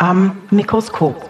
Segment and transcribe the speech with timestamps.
[0.00, 1.28] am Mikroskop.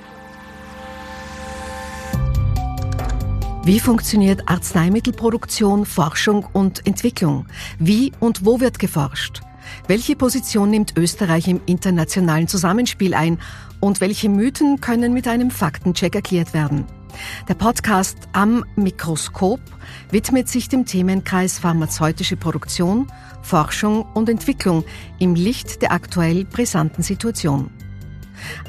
[3.65, 7.47] Wie funktioniert Arzneimittelproduktion, Forschung und Entwicklung?
[7.81, 9.41] Wie und wo wird geforscht?
[9.89, 13.39] Welche Position nimmt Österreich im internationalen Zusammenspiel ein
[13.81, 16.85] und welche Mythen können mit einem Faktencheck erklärt werden?
[17.49, 19.61] Der Podcast Am Mikroskop
[20.13, 23.09] widmet sich dem Themenkreis pharmazeutische Produktion,
[23.43, 24.85] Forschung und Entwicklung
[25.19, 27.71] im Licht der aktuell brisanten Situation.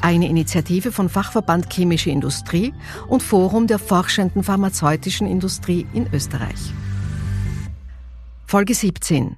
[0.02, 2.74] Eine Initiative von Fachverband Chemische Industrie
[3.08, 6.74] und Forum der forschenden pharmazeutischen Industrie in Österreich.
[8.46, 9.38] Folge 17.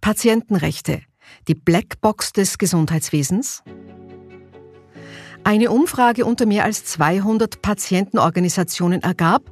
[0.00, 1.02] Patientenrechte.
[1.48, 3.62] Die Blackbox des Gesundheitswesens.
[5.44, 9.42] Eine Umfrage unter mehr als 200 Patientenorganisationen ergab,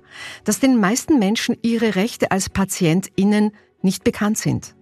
[0.43, 4.74] dass den meisten Menschen ihre Rechte als PatientInnen nicht bekannt sind.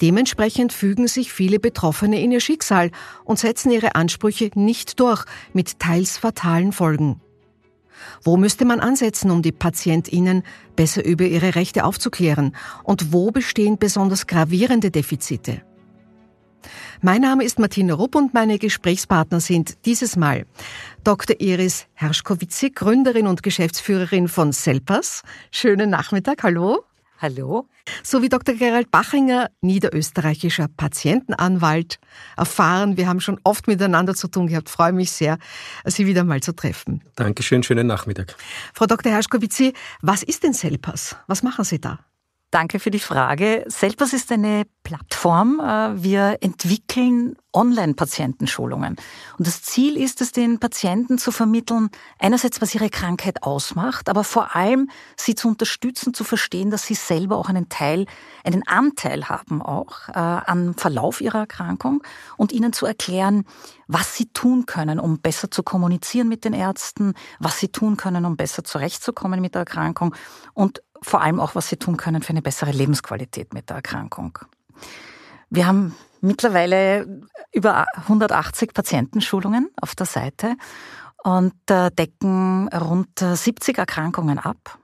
[0.00, 2.90] Dementsprechend fügen sich viele Betroffene in ihr Schicksal
[3.24, 7.20] und setzen ihre Ansprüche nicht durch, mit teils fatalen Folgen.
[8.22, 10.42] Wo müsste man ansetzen, um die PatientInnen
[10.74, 12.54] besser über ihre Rechte aufzuklären?
[12.84, 15.62] Und wo bestehen besonders gravierende Defizite?
[17.00, 20.46] Mein Name ist Martina Rupp und meine Gesprächspartner sind dieses Mal
[21.04, 21.40] Dr.
[21.40, 25.22] Iris Herschkowitzi, Gründerin und Geschäftsführerin von Selpas.
[25.50, 26.84] Schönen Nachmittag, hallo.
[27.18, 27.68] Hallo.
[28.02, 28.54] Sowie Dr.
[28.54, 31.98] Gerald Bachinger, niederösterreichischer Patientenanwalt.
[32.36, 34.68] Erfahren, wir haben schon oft miteinander zu tun gehabt.
[34.68, 35.38] Freue mich sehr,
[35.84, 37.02] Sie wieder mal zu treffen.
[37.14, 38.36] Dankeschön, schönen Nachmittag.
[38.74, 39.12] Frau Dr.
[39.12, 41.16] Herschkowitzi, was ist denn Selpas?
[41.26, 42.00] Was machen Sie da?
[42.50, 43.64] Danke für die Frage.
[43.66, 45.60] Selpas ist eine Plattform.
[45.60, 48.96] Äh, wir entwickeln Online-Patientenschulungen.
[49.38, 54.24] Und das Ziel ist es, den Patienten zu vermitteln, einerseits, was ihre Krankheit ausmacht, aber
[54.24, 58.06] vor allem sie zu unterstützen, zu verstehen, dass sie selber auch einen Teil,
[58.44, 62.02] einen Anteil haben auch äh, am Verlauf ihrer Erkrankung
[62.36, 63.44] und ihnen zu erklären,
[63.88, 68.24] was sie tun können, um besser zu kommunizieren mit den Ärzten, was sie tun können,
[68.24, 70.14] um besser zurechtzukommen mit der Erkrankung
[70.52, 74.38] und vor allem auch, was sie tun können für eine bessere Lebensqualität mit der Erkrankung.
[75.50, 77.22] Wir haben mittlerweile
[77.52, 80.56] über 180 Patientenschulungen auf der Seite
[81.22, 84.78] und äh, decken rund 70 Erkrankungen ab.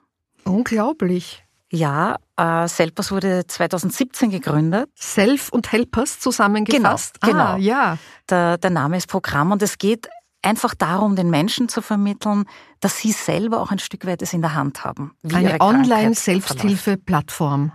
[0.44, 1.44] Unglaublich.
[1.72, 4.90] Ja, äh, Selpers wurde 2017 gegründet.
[4.94, 7.20] Self und Helpers zusammengefasst.
[7.20, 7.52] Genau, genau.
[7.54, 7.98] Ah, ja.
[8.30, 10.08] Der, der Name ist Programm und es geht
[10.42, 12.44] einfach darum, den Menschen zu vermitteln,
[12.80, 15.12] dass sie selber auch ein Stück weit es in der Hand haben.
[15.32, 17.72] Eine Online-Selbsthilfe-Plattform.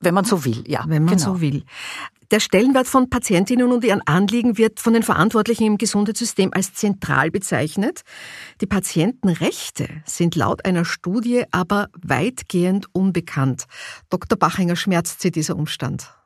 [0.00, 0.84] Wenn man so will, ja.
[0.86, 1.34] Wenn man genau.
[1.34, 1.64] so will.
[2.30, 7.30] Der Stellenwert von Patientinnen und ihren Anliegen wird von den Verantwortlichen im Gesundheitssystem als zentral
[7.30, 8.02] bezeichnet.
[8.60, 13.64] Die Patientenrechte sind laut einer Studie aber weitgehend unbekannt.
[14.10, 14.38] Dr.
[14.38, 16.17] Bachinger schmerzt Sie dieser Umstand?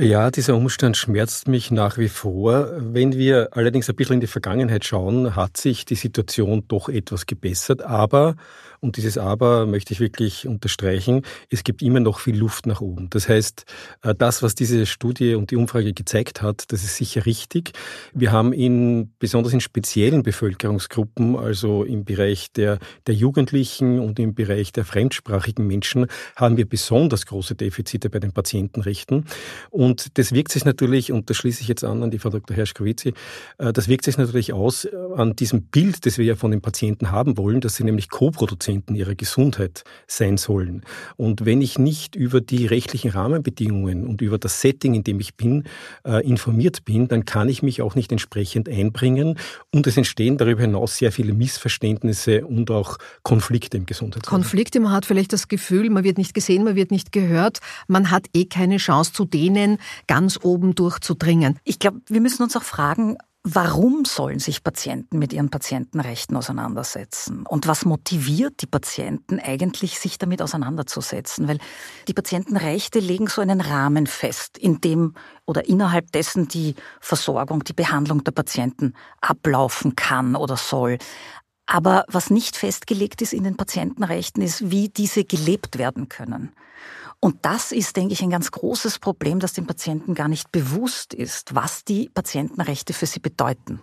[0.00, 2.70] Ja, dieser Umstand schmerzt mich nach wie vor.
[2.78, 7.26] Wenn wir allerdings ein bisschen in die Vergangenheit schauen, hat sich die Situation doch etwas
[7.26, 7.82] gebessert.
[7.82, 8.36] Aber
[8.80, 11.22] und dieses Aber möchte ich wirklich unterstreichen.
[11.50, 13.10] Es gibt immer noch viel Luft nach oben.
[13.10, 13.64] Das heißt,
[14.02, 17.72] äh, das, was diese Studie und die Umfrage gezeigt hat, das ist sicher richtig.
[18.14, 24.34] Wir haben in, besonders in speziellen Bevölkerungsgruppen, also im Bereich der, der Jugendlichen und im
[24.34, 29.24] Bereich der fremdsprachigen Menschen, haben wir besonders große Defizite bei den Patientenrechten.
[29.70, 32.56] Und das wirkt sich natürlich, und das schließe ich jetzt an an die Frau Dr.
[32.56, 33.14] Herschkowitzi,
[33.58, 36.60] äh, das wirkt sich natürlich aus äh, an diesem Bild, das wir ja von den
[36.60, 40.82] Patienten haben wollen, dass sie nämlich Co-Produzenten ihrer Gesundheit sein sollen.
[41.16, 45.36] Und wenn ich nicht über die rechtlichen Rahmenbedingungen und über das Setting, in dem ich
[45.36, 45.64] bin,
[46.04, 49.38] äh, informiert bin, dann kann ich mich auch nicht entsprechend einbringen.
[49.72, 54.30] Und es entstehen darüber hinaus sehr viele Missverständnisse und auch Konflikte im Gesundheitswesen.
[54.30, 58.10] Konflikte, man hat vielleicht das Gefühl, man wird nicht gesehen, man wird nicht gehört, man
[58.10, 61.58] hat eh keine Chance zu denen ganz oben durchzudringen.
[61.64, 67.46] Ich glaube, wir müssen uns auch fragen, Warum sollen sich Patienten mit ihren Patientenrechten auseinandersetzen?
[67.46, 71.48] Und was motiviert die Patienten eigentlich, sich damit auseinanderzusetzen?
[71.48, 71.58] Weil
[72.08, 75.14] die Patientenrechte legen so einen Rahmen fest, in dem
[75.46, 80.98] oder innerhalb dessen die Versorgung, die Behandlung der Patienten ablaufen kann oder soll.
[81.64, 86.52] Aber was nicht festgelegt ist in den Patientenrechten, ist, wie diese gelebt werden können.
[87.20, 91.14] Und das ist, denke ich, ein ganz großes Problem, dass den Patienten gar nicht bewusst
[91.14, 93.80] ist, was die Patientenrechte für sie bedeuten.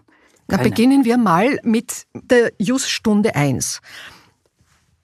[0.47, 3.81] Da beginnen wir mal mit der Just-Stunde 1.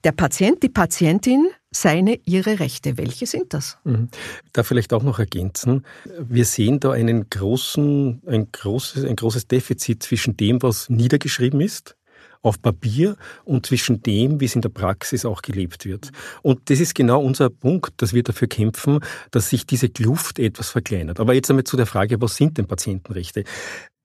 [0.04, 2.96] Der Patient, die Patientin, seine, ihre Rechte.
[2.98, 3.78] Welche sind das?
[3.84, 4.08] Mhm.
[4.52, 5.84] Da vielleicht auch noch ergänzen.
[6.18, 11.96] Wir sehen da einen großen, ein großes, ein großes Defizit zwischen dem, was niedergeschrieben ist
[12.42, 16.10] auf Papier und zwischen dem, wie es in der Praxis auch gelebt wird.
[16.42, 19.00] Und das ist genau unser Punkt, dass wir dafür kämpfen,
[19.30, 21.20] dass sich diese Kluft etwas verkleinert.
[21.20, 23.44] Aber jetzt einmal zu der Frage, was sind denn Patientenrechte?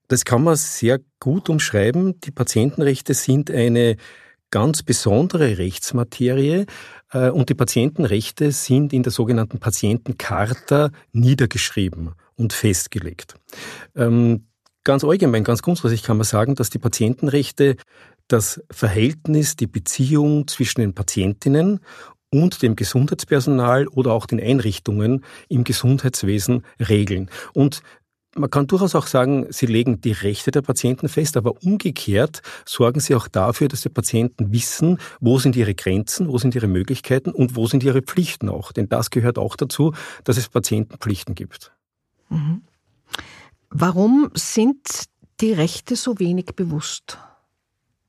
[0.06, 2.18] Das kann man sehr gut umschreiben.
[2.20, 3.96] Die Patientenrechte sind eine
[4.50, 6.64] ganz besondere Rechtsmaterie
[7.12, 13.34] äh, und die Patientenrechte sind in der sogenannten Patientencharta niedergeschrieben und festgelegt.
[13.94, 14.46] Ähm,
[14.84, 17.76] ganz allgemein, ganz grundsätzlich kann man sagen, dass die Patientenrechte
[18.28, 21.80] das Verhältnis, die Beziehung zwischen den Patientinnen
[22.30, 27.30] und dem Gesundheitspersonal oder auch den Einrichtungen im Gesundheitswesen regeln.
[27.54, 27.82] Und
[28.34, 33.00] man kann durchaus auch sagen, sie legen die Rechte der Patienten fest, aber umgekehrt sorgen
[33.00, 37.30] sie auch dafür, dass die Patienten wissen, wo sind ihre Grenzen, wo sind ihre Möglichkeiten
[37.30, 38.72] und wo sind ihre Pflichten auch.
[38.72, 39.92] Denn das gehört auch dazu,
[40.24, 41.72] dass es Patientenpflichten gibt.
[42.28, 42.62] Mhm.
[43.70, 45.04] Warum sind
[45.40, 47.18] die Rechte so wenig bewusst?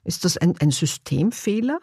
[0.09, 1.79] Ist das ein, ein Systemfehler?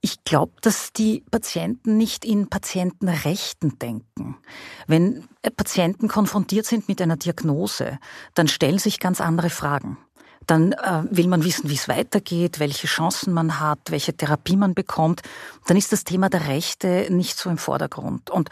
[0.00, 4.38] Ich glaube, dass die Patienten nicht in Patientenrechten denken.
[4.86, 7.98] Wenn Patienten konfrontiert sind mit einer Diagnose,
[8.32, 9.98] dann stellen sich ganz andere Fragen.
[10.46, 14.72] Dann äh, will man wissen, wie es weitergeht, welche Chancen man hat, welche Therapie man
[14.72, 15.20] bekommt.
[15.66, 18.30] Dann ist das Thema der Rechte nicht so im Vordergrund.
[18.30, 18.48] Und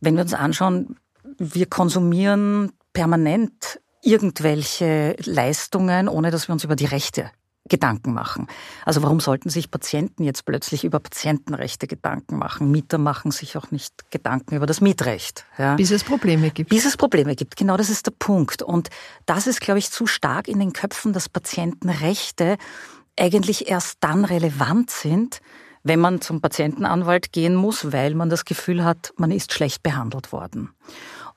[0.00, 0.96] wenn wir uns anschauen,
[1.36, 7.30] wir konsumieren permanent irgendwelche Leistungen, ohne dass wir uns über die Rechte
[7.68, 8.46] Gedanken machen.
[8.84, 12.70] Also warum sollten sich Patienten jetzt plötzlich über Patientenrechte Gedanken machen?
[12.70, 15.44] Mieter machen sich auch nicht Gedanken über das Mietrecht.
[15.58, 15.76] Ja.
[15.76, 16.70] Bis es Probleme gibt.
[16.70, 18.62] Bis es Probleme gibt, genau das ist der Punkt.
[18.62, 18.88] Und
[19.26, 22.56] das ist, glaube ich, zu stark in den Köpfen, dass Patientenrechte
[23.18, 25.40] eigentlich erst dann relevant sind,
[25.82, 30.32] wenn man zum Patientenanwalt gehen muss, weil man das Gefühl hat, man ist schlecht behandelt
[30.32, 30.70] worden.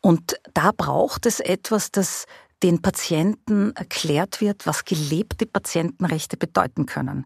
[0.02, 2.26] Und da braucht es etwas, das
[2.64, 7.26] den Patienten erklärt wird, was gelebte Patientenrechte bedeuten können,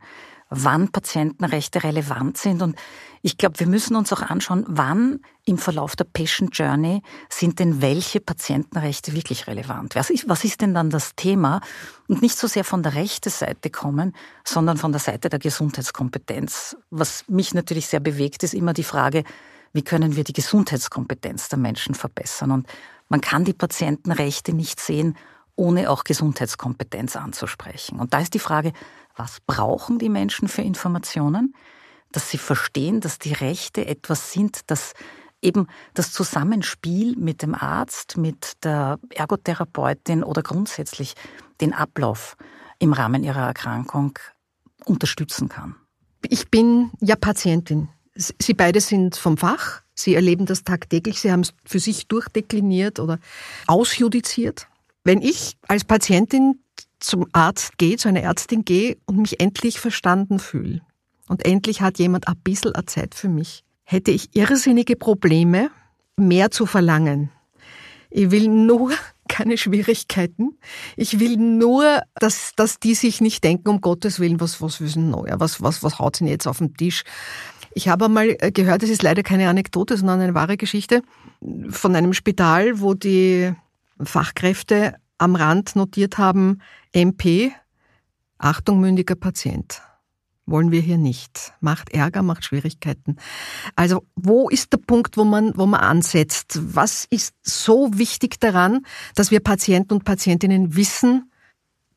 [0.50, 2.62] wann Patientenrechte relevant sind.
[2.62, 2.78] Und
[3.22, 7.82] ich glaube, wir müssen uns auch anschauen, wann im Verlauf der Patient Journey sind denn
[7.82, 9.96] welche Patientenrechte wirklich relevant?
[9.96, 11.62] Was ist, was ist denn dann das Thema?
[12.08, 16.78] Und nicht so sehr von der rechten Seite kommen, sondern von der Seite der Gesundheitskompetenz.
[16.92, 19.24] Was mich natürlich sehr bewegt, ist immer die Frage,
[19.74, 22.52] wie können wir die Gesundheitskompetenz der Menschen verbessern?
[22.52, 22.68] Und
[23.10, 25.18] man kann die Patientenrechte nicht sehen,
[25.56, 28.00] ohne auch Gesundheitskompetenz anzusprechen.
[28.00, 28.74] Und da ist die Frage,
[29.16, 31.56] was brauchen die Menschen für Informationen?
[32.12, 34.94] Dass sie verstehen, dass die Rechte etwas sind, das
[35.42, 41.13] eben das Zusammenspiel mit dem Arzt, mit der Ergotherapeutin oder grundsätzlich
[41.62, 42.36] den Ablauf
[42.80, 44.18] im Rahmen ihrer Erkrankung
[44.86, 45.75] unterstützen kann.
[46.24, 47.90] Ich bin ja Patientin.
[48.15, 49.81] Sie beide sind vom Fach.
[49.94, 51.19] Sie erleben das tagtäglich.
[51.19, 53.19] Sie haben es für sich durchdekliniert oder
[53.67, 54.67] ausjudiziert.
[55.03, 56.59] Wenn ich als Patientin
[57.00, 60.81] zum Arzt gehe, zu einer Ärztin gehe und mich endlich verstanden fühle
[61.27, 65.69] und endlich hat jemand ein bisschen Zeit für mich, hätte ich irrsinnige Probleme,
[66.17, 67.29] mehr zu verlangen.
[68.09, 68.91] Ich will nur
[69.27, 70.57] keine Schwierigkeiten.
[70.95, 75.09] Ich will nur, dass, dass die sich nicht denken, um Gottes Willen, was, was wissen
[75.09, 77.03] noch, was, was, was haut denn jetzt auf den Tisch?
[77.77, 81.04] Ich habe einmal äh, gehört, es ist leider keine Anekdote, sondern eine wahre Geschichte
[81.69, 83.54] von einem Spital, wo die
[84.01, 86.62] Fachkräfte am Rand notiert haben,
[86.94, 87.51] MP,
[88.38, 89.81] Achtung, mündiger Patient.
[90.45, 91.54] Wollen wir hier nicht.
[91.60, 93.18] Macht Ärger, macht Schwierigkeiten.
[93.75, 96.60] Also, wo ist der Punkt, wo man, wo man ansetzt?
[96.62, 98.86] Was ist so wichtig daran,
[99.16, 101.29] dass wir Patienten und Patientinnen wissen,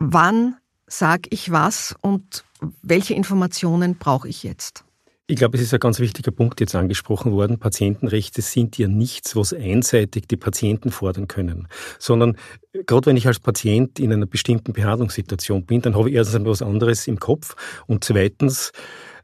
[0.01, 0.57] wann
[0.89, 2.45] sage ich was und
[2.83, 4.85] welche Informationen brauche ich jetzt?
[5.31, 7.59] Ich glaube, es ist ein ganz wichtiger Punkt jetzt angesprochen worden.
[7.59, 11.69] Patientenrechte sind ja nichts, was einseitig die Patienten fordern können,
[11.99, 12.39] sondern
[12.73, 16.37] äh, gerade wenn ich als Patient in einer bestimmten Behandlungssituation bin, dann habe ich erstens
[16.37, 17.57] einmal was anderes im Kopf
[17.87, 18.73] und zweitens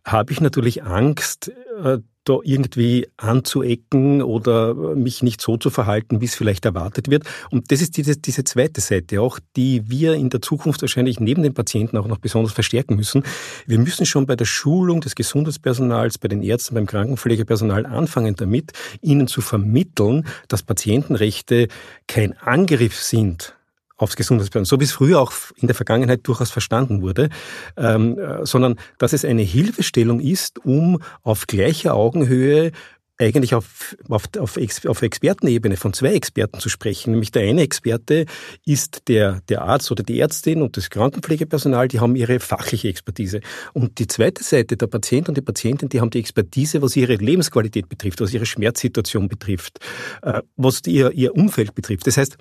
[0.05, 1.51] habe ich natürlich Angst,
[1.83, 7.25] äh, da irgendwie anzuecken oder mich nicht so zu verhalten, wie es vielleicht erwartet wird.
[7.51, 11.43] Und das ist diese, diese zweite Seite auch, die wir in der Zukunft wahrscheinlich neben
[11.43, 13.23] den Patienten auch noch besonders verstärken müssen.
[13.67, 18.73] Wir müssen schon bei der Schulung des Gesundheitspersonals, bei den Ärzten, beim Krankenpflegepersonal anfangen damit,
[19.03, 21.69] ihnen zu vermitteln, dass Patientenrechte
[22.07, 23.55] kein Angriff sind
[23.97, 27.29] aufs Gesundheitspersonal, so wie es früher auch in der Vergangenheit durchaus verstanden wurde,
[27.77, 32.73] ähm, äh, sondern dass es eine Hilfestellung ist, um auf gleicher Augenhöhe
[33.19, 37.13] eigentlich auf, auf, auf, auf Expertenebene von zwei Experten zu sprechen.
[37.13, 38.27] Nämlich der eine Experte
[38.65, 43.41] ist der, der Arzt oder die Ärztin und das Krankenpflegepersonal, die haben ihre fachliche Expertise.
[43.73, 47.15] Und die zweite Seite, der Patient und die Patientin, die haben die Expertise, was ihre
[47.15, 49.79] Lebensqualität betrifft, was ihre Schmerzsituation betrifft,
[50.23, 52.07] äh, was ihr, ihr Umfeld betrifft.
[52.09, 52.37] Das heißt,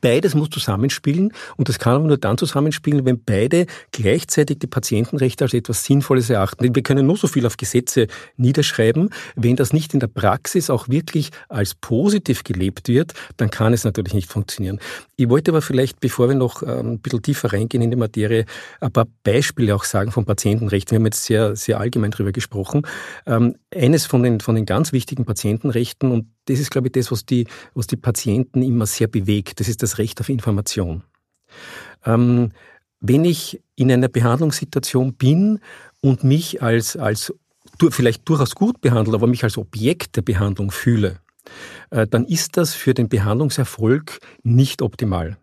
[0.00, 5.44] Beides muss zusammenspielen und das kann aber nur dann zusammenspielen, wenn beide gleichzeitig die Patientenrechte
[5.44, 6.74] als etwas Sinnvolles erachten.
[6.74, 9.10] Wir können nur so viel auf Gesetze niederschreiben.
[9.36, 13.84] Wenn das nicht in der Praxis auch wirklich als positiv gelebt wird, dann kann es
[13.84, 14.80] natürlich nicht funktionieren.
[15.16, 18.46] Ich wollte aber vielleicht, bevor wir noch ähm, ein bisschen tiefer reingehen in die Materie,
[18.80, 20.92] ein paar Beispiele auch sagen von Patientenrechten.
[20.92, 22.86] Wir haben jetzt sehr, sehr allgemein darüber gesprochen.
[23.26, 27.10] Ähm, eines von den, von den ganz wichtigen Patientenrechten und das ist, glaube ich, das,
[27.10, 29.60] was die, was die Patienten immer sehr bewegt.
[29.60, 31.02] Das ist das Recht auf Information.
[32.04, 32.52] Ähm,
[33.00, 35.60] wenn ich in einer Behandlungssituation bin
[36.00, 37.34] und mich als, als
[37.90, 41.20] vielleicht durchaus gut behandelt, aber mich als Objekt der Behandlung fühle,
[41.90, 45.36] äh, dann ist das für den Behandlungserfolg nicht optimal.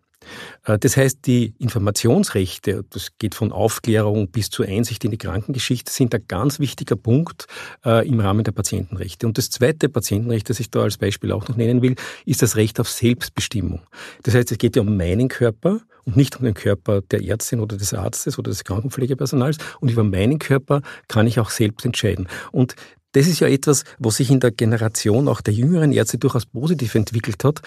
[0.64, 5.92] Äh, das heißt, die Informationsrechte, das geht von Aufklärung bis zur Einsicht in die Krankengeschichte,
[5.92, 7.46] sind ein ganz wichtiger Punkt
[7.84, 9.26] äh, im Rahmen der Patientenrechte.
[9.26, 12.56] Und das zweite Patientenrecht, das ich da als Beispiel auch noch nennen will, ist das
[12.56, 13.82] Recht auf Selbstbestimmung.
[14.22, 17.60] Das heißt, es geht ja um meinen Körper und nicht um den Körper der Ärztin
[17.60, 19.58] oder des Arztes oder des Krankenpflegepersonals.
[19.80, 22.28] Und über meinen Körper kann ich auch selbst entscheiden.
[22.50, 22.74] Und
[23.12, 26.94] das ist ja etwas, was sich in der Generation auch der jüngeren Ärzte durchaus positiv
[26.94, 27.60] entwickelt hat,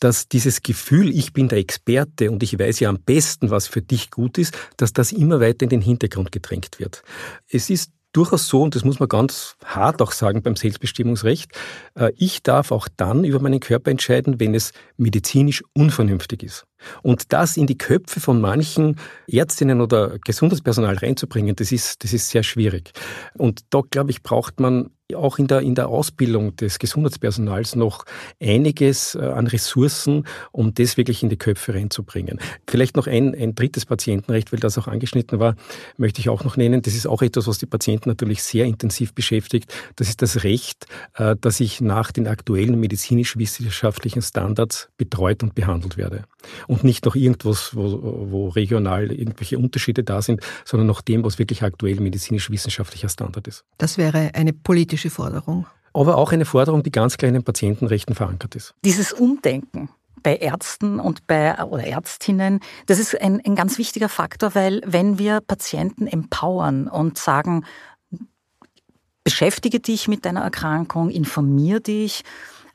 [0.00, 3.82] dass dieses Gefühl, ich bin der Experte und ich weiß ja am besten, was für
[3.82, 7.02] dich gut ist, dass das immer weiter in den Hintergrund gedrängt wird.
[7.48, 11.50] Es ist durchaus so, und das muss man ganz hart auch sagen beim Selbstbestimmungsrecht,
[11.94, 16.66] äh, ich darf auch dann über meinen Körper entscheiden, wenn es medizinisch unvernünftig ist.
[17.02, 18.96] Und das in die Köpfe von manchen
[19.28, 22.92] Ärztinnen oder Gesundheitspersonal reinzubringen, das ist, das ist sehr schwierig.
[23.36, 28.04] Und da, glaube ich, braucht man auch in der, in der Ausbildung des Gesundheitspersonals noch
[28.42, 32.40] einiges äh, an Ressourcen, um das wirklich in die Köpfe reinzubringen.
[32.68, 35.54] Vielleicht noch ein, ein drittes Patientenrecht, weil das auch angeschnitten war,
[35.96, 36.82] möchte ich auch noch nennen.
[36.82, 39.72] Das ist auch etwas, was die Patienten natürlich sehr intensiv beschäftigt.
[39.94, 45.96] Das ist das Recht, äh, dass ich nach den aktuellen medizinisch-wissenschaftlichen Standards betreut und behandelt
[45.96, 46.24] werde.
[46.66, 51.38] Und nicht noch irgendwas, wo, wo regional irgendwelche Unterschiede da sind, sondern nach dem, was
[51.38, 53.64] wirklich aktuell medizinisch-wissenschaftlicher Standard ist.
[53.78, 55.66] Das wäre eine politische Forderung.
[55.92, 58.74] Aber auch eine Forderung, die ganz klar in den Patientenrechten verankert ist.
[58.84, 59.88] Dieses Umdenken
[60.22, 65.18] bei Ärzten und bei oder Ärztinnen, das ist ein, ein ganz wichtiger Faktor, weil wenn
[65.18, 67.64] wir Patienten empowern und sagen,
[69.24, 72.22] beschäftige dich mit deiner Erkrankung, informier dich,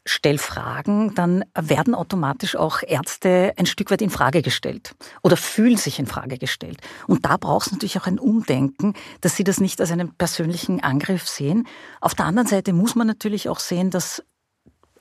[0.05, 5.77] stell Fragen, dann werden automatisch auch Ärzte ein Stück weit in Frage gestellt oder fühlen
[5.77, 6.79] sich in Frage gestellt.
[7.07, 10.81] Und da braucht es natürlich auch ein Umdenken, dass sie das nicht als einen persönlichen
[10.81, 11.67] Angriff sehen.
[11.99, 14.23] Auf der anderen Seite muss man natürlich auch sehen, dass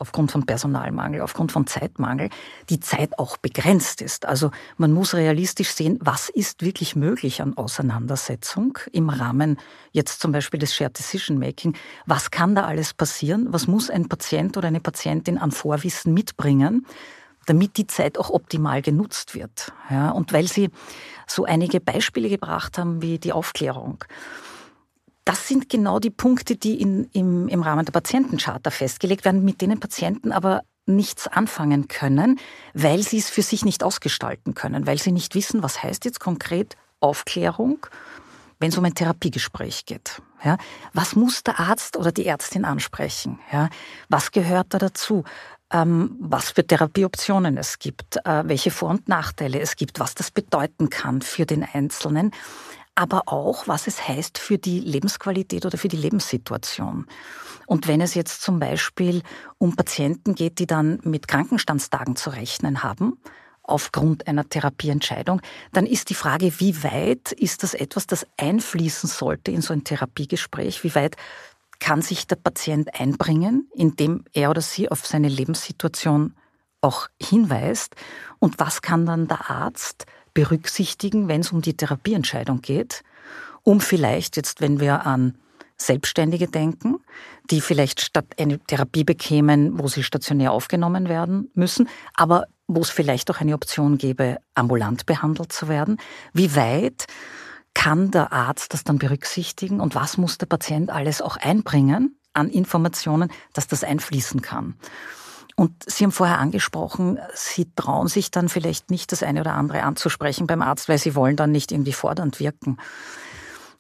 [0.00, 2.30] aufgrund von Personalmangel, aufgrund von Zeitmangel,
[2.70, 4.26] die Zeit auch begrenzt ist.
[4.26, 9.58] Also man muss realistisch sehen, was ist wirklich möglich an Auseinandersetzung im Rahmen
[9.92, 11.76] jetzt zum Beispiel des Shared Decision Making.
[12.06, 13.48] Was kann da alles passieren?
[13.50, 16.86] Was muss ein Patient oder eine Patientin an Vorwissen mitbringen?
[17.46, 19.72] damit die Zeit auch optimal genutzt wird.
[19.90, 20.68] Ja, und weil Sie
[21.26, 24.04] so einige Beispiele gebracht haben, wie die Aufklärung,
[25.30, 29.60] das sind genau die Punkte, die in, im, im Rahmen der Patientencharta festgelegt werden, mit
[29.60, 32.40] denen Patienten aber nichts anfangen können,
[32.74, 36.18] weil sie es für sich nicht ausgestalten können, weil sie nicht wissen, was heißt jetzt
[36.18, 37.86] konkret Aufklärung,
[38.58, 40.20] wenn es um ein Therapiegespräch geht.
[40.42, 40.58] Ja,
[40.94, 43.38] was muss der Arzt oder die Ärztin ansprechen?
[43.52, 43.68] Ja,
[44.08, 45.22] was gehört da dazu?
[45.72, 50.32] Ähm, was für Therapieoptionen es gibt, äh, welche Vor- und Nachteile es gibt, was das
[50.32, 52.32] bedeuten kann für den Einzelnen
[52.94, 57.06] aber auch, was es heißt für die Lebensqualität oder für die Lebenssituation.
[57.66, 59.22] Und wenn es jetzt zum Beispiel
[59.58, 63.18] um Patienten geht, die dann mit Krankenstandstagen zu rechnen haben,
[63.62, 65.40] aufgrund einer Therapieentscheidung,
[65.72, 69.84] dann ist die Frage, wie weit ist das etwas, das einfließen sollte in so ein
[69.84, 70.84] Therapiegespräch?
[70.84, 71.16] Wie weit
[71.78, 76.34] kann sich der Patient einbringen, indem er oder sie auf seine Lebenssituation
[76.80, 77.94] auch hinweist?
[78.38, 83.02] Und was kann dann der Arzt berücksichtigen, wenn es um die Therapieentscheidung geht,
[83.62, 85.36] um vielleicht jetzt, wenn wir an
[85.76, 86.96] Selbstständige denken,
[87.50, 92.90] die vielleicht statt eine Therapie bekämen, wo sie stationär aufgenommen werden müssen, aber wo es
[92.90, 95.96] vielleicht auch eine Option gäbe, ambulant behandelt zu werden.
[96.32, 97.06] Wie weit
[97.74, 102.48] kann der Arzt das dann berücksichtigen und was muss der Patient alles auch einbringen an
[102.48, 104.74] Informationen, dass das einfließen kann?
[105.60, 109.82] Und Sie haben vorher angesprochen, Sie trauen sich dann vielleicht nicht das eine oder andere
[109.82, 112.78] anzusprechen beim Arzt, weil Sie wollen dann nicht irgendwie fordernd wirken.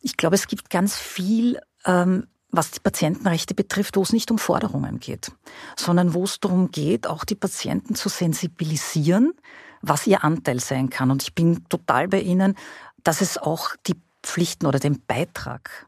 [0.02, 4.36] Ich glaube, es gibt ganz viel, ähm, was die Patientenrechte betrifft, wo es nicht um
[4.36, 5.32] Forderungen geht,
[5.74, 9.32] sondern wo es darum geht, auch die Patienten zu sensibilisieren,
[9.80, 11.10] was ihr Anteil sein kann.
[11.10, 12.56] Und ich bin total bei Ihnen,
[13.04, 15.86] dass es auch die Pflichten oder den Beitrag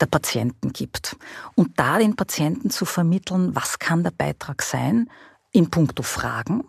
[0.00, 1.16] der Patienten gibt.
[1.54, 5.10] Und da den Patienten zu vermitteln, was kann der Beitrag sein
[5.52, 6.64] in puncto Fragen,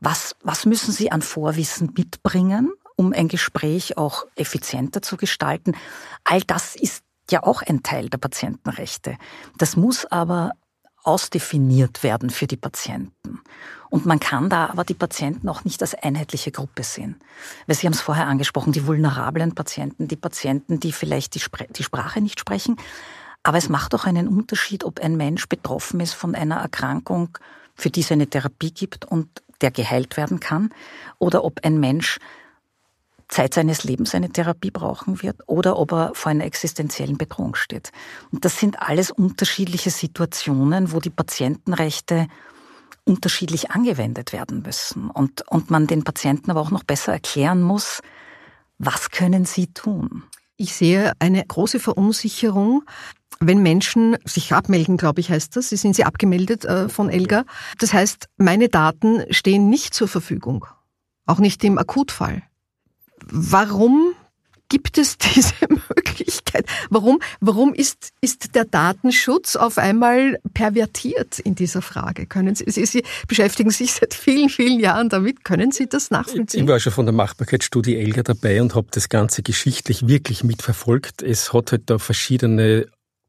[0.00, 5.76] Was, was müssen Sie an Vorwissen mitbringen, um ein Gespräch auch effizienter zu gestalten?
[6.24, 9.16] All das ist ja auch ein Teil der Patientenrechte.
[9.56, 10.52] Das muss aber
[11.02, 13.40] ausdefiniert werden für die Patienten.
[13.90, 17.16] Und man kann da aber die Patienten auch nicht als einheitliche Gruppe sehen.
[17.66, 21.66] Weil Sie haben es vorher angesprochen, die vulnerablen Patienten, die Patienten, die vielleicht die, Spre
[21.70, 22.76] die Sprache nicht sprechen.
[23.42, 27.38] Aber es macht auch einen Unterschied, ob ein Mensch betroffen ist von einer Erkrankung,
[27.74, 29.28] für die es eine Therapie gibt und
[29.60, 30.70] der geheilt werden kann,
[31.18, 32.18] oder ob ein Mensch
[33.28, 37.92] Zeit seines Lebens eine Therapie brauchen wird oder ob er vor einer existenziellen Bedrohung steht.
[38.32, 42.26] Und das sind alles unterschiedliche Situationen, wo die Patientenrechte
[43.08, 48.00] unterschiedlich angewendet werden müssen und, und man den Patienten aber auch noch besser erklären muss,
[48.78, 50.24] was können sie tun?
[50.56, 52.82] Ich sehe eine große Verunsicherung,
[53.40, 55.68] wenn Menschen sich abmelden, glaube ich, heißt das.
[55.68, 57.44] Sie sind sie abgemeldet äh, von Elga.
[57.78, 60.66] Das heißt, meine Daten stehen nicht zur Verfügung.
[61.26, 62.42] Auch nicht im Akutfall.
[63.30, 64.14] Warum
[64.68, 66.66] gibt es diese Möglichkeit?
[66.90, 72.26] Warum, warum ist, ist der Datenschutz auf einmal pervertiert in dieser Frage?
[72.26, 75.44] Können Sie, Sie, Sie beschäftigen sich seit vielen, vielen Jahren damit.
[75.44, 76.64] Können Sie das nachvollziehen?
[76.64, 81.22] Ich war schon von der Machbarkeitsstudie Elga dabei und habe das Ganze geschichtlich wirklich mitverfolgt.
[81.22, 82.86] Es hat halt da verschiedene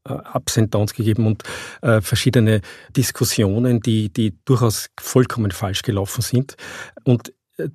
[0.08, 1.42] äh, Ups and Downs gegeben und
[1.82, 2.60] äh, verschiedene
[2.96, 6.56] Diskussionen, die, die durchaus vollkommen falsch gelaufen sind.
[7.04, 7.32] Und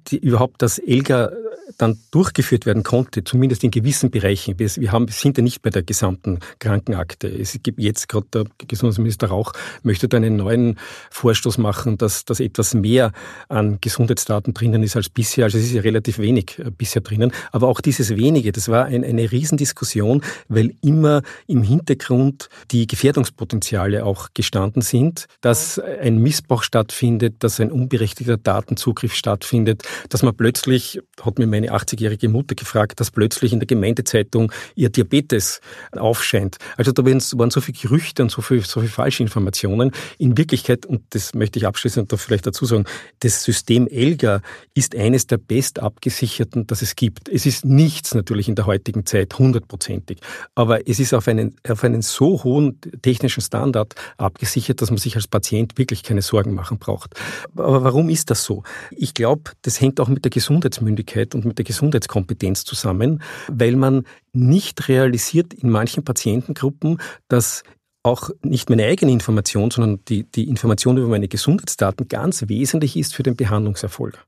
[0.08, 1.32] die, überhaupt das ELGA
[1.78, 4.58] dann durchgeführt werden konnte, zumindest in gewissen Bereichen.
[4.60, 7.28] Wir, wir haben, sind ja nicht bei der gesamten Krankenakte.
[7.28, 10.78] Es gibt jetzt gerade der Gesundheitsminister Rauch möchte da einen neuen
[11.12, 13.12] Vorstoß machen, dass, dass etwas mehr
[13.50, 15.46] an Gesundheitsdaten drinnen ist als bisher.
[15.46, 17.32] Also es ist ja relativ wenig äh, bisher drinnen.
[17.52, 24.06] Aber auch dieses wenige, das war ein, eine Riesendiskussion, weil immer im Hintergrund die Gefährdungspotenziale
[24.06, 29.75] auch gestanden sind, dass ein Missbrauch stattfindet, dass ein unberechtigter Datenzugriff stattfindet,
[30.10, 34.90] dass man plötzlich, hat mir meine 80-jährige Mutter gefragt, dass plötzlich in der Gemeindezeitung ihr
[34.90, 36.58] Diabetes aufscheint.
[36.78, 39.92] Also da waren so viele Gerüchte und so viele, so viele falsche Informationen.
[40.18, 42.86] In Wirklichkeit, und das möchte ich abschließend da vielleicht dazu sagen,
[43.20, 44.42] das System ELGA
[44.74, 47.30] ist eines der best abgesicherten, das es gibt.
[47.30, 50.20] Es ist nichts natürlich in der heutigen Zeit hundertprozentig,
[50.56, 55.16] aber es ist auf einen, auf einen so hohen technischen Standard abgesichert, dass man sich
[55.16, 57.16] als Patient wirklich keine Sorgen machen braucht.
[57.56, 58.64] Aber warum ist das so?
[58.92, 64.04] Ich glaube, das hängt auch mit der Gesundheitsmündigkeit und mit der Gesundheitskompetenz zusammen, weil man
[64.32, 67.64] nicht realisiert in manchen Patientengruppen, dass
[68.04, 73.16] auch nicht meine eigene Information, sondern die, die Information über meine Gesundheitsdaten ganz wesentlich ist
[73.16, 74.24] für den Behandlungserfolg.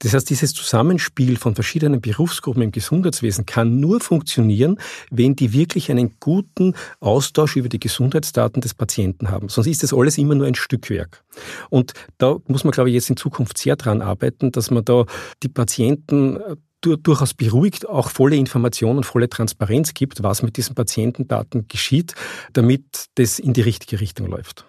[0.00, 4.78] Das heißt, dieses Zusammenspiel von verschiedenen Berufsgruppen im Gesundheitswesen kann nur funktionieren,
[5.10, 9.48] wenn die wirklich einen guten Austausch über die Gesundheitsdaten des Patienten haben.
[9.48, 11.24] Sonst ist das alles immer nur ein Stückwerk.
[11.70, 15.04] Und da muss man, glaube ich, jetzt in Zukunft sehr dran arbeiten, dass man da
[15.42, 21.66] die Patienten äh, durchaus beruhigt, auch volle Informationen, volle Transparenz gibt, was mit diesen Patientendaten
[21.66, 22.14] geschieht,
[22.52, 22.84] damit
[23.16, 24.64] das in die richtige Richtung läuft.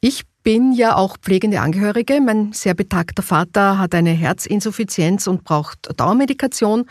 [0.00, 2.20] Ich bin ja auch pflegende Angehörige.
[2.20, 6.86] Mein sehr betagter Vater hat eine Herzinsuffizienz und braucht Dauermedikation.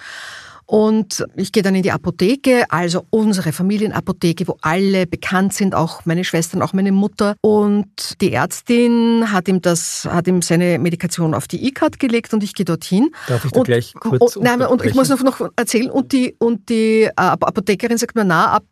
[0.72, 6.06] Und ich gehe dann in die Apotheke, also unsere Familienapotheke, wo alle bekannt sind, auch
[6.06, 7.36] meine Schwestern, auch meine Mutter.
[7.42, 12.42] Und die Ärztin hat ihm das, hat ihm seine Medikation auf die E-Card gelegt und
[12.42, 13.10] ich gehe dorthin.
[13.28, 16.14] Darf ich da und, gleich kurz und, nein, und ich muss noch, noch erzählen und
[16.14, 18.64] die, und die äh, Apothekerin sagt mir, na, ab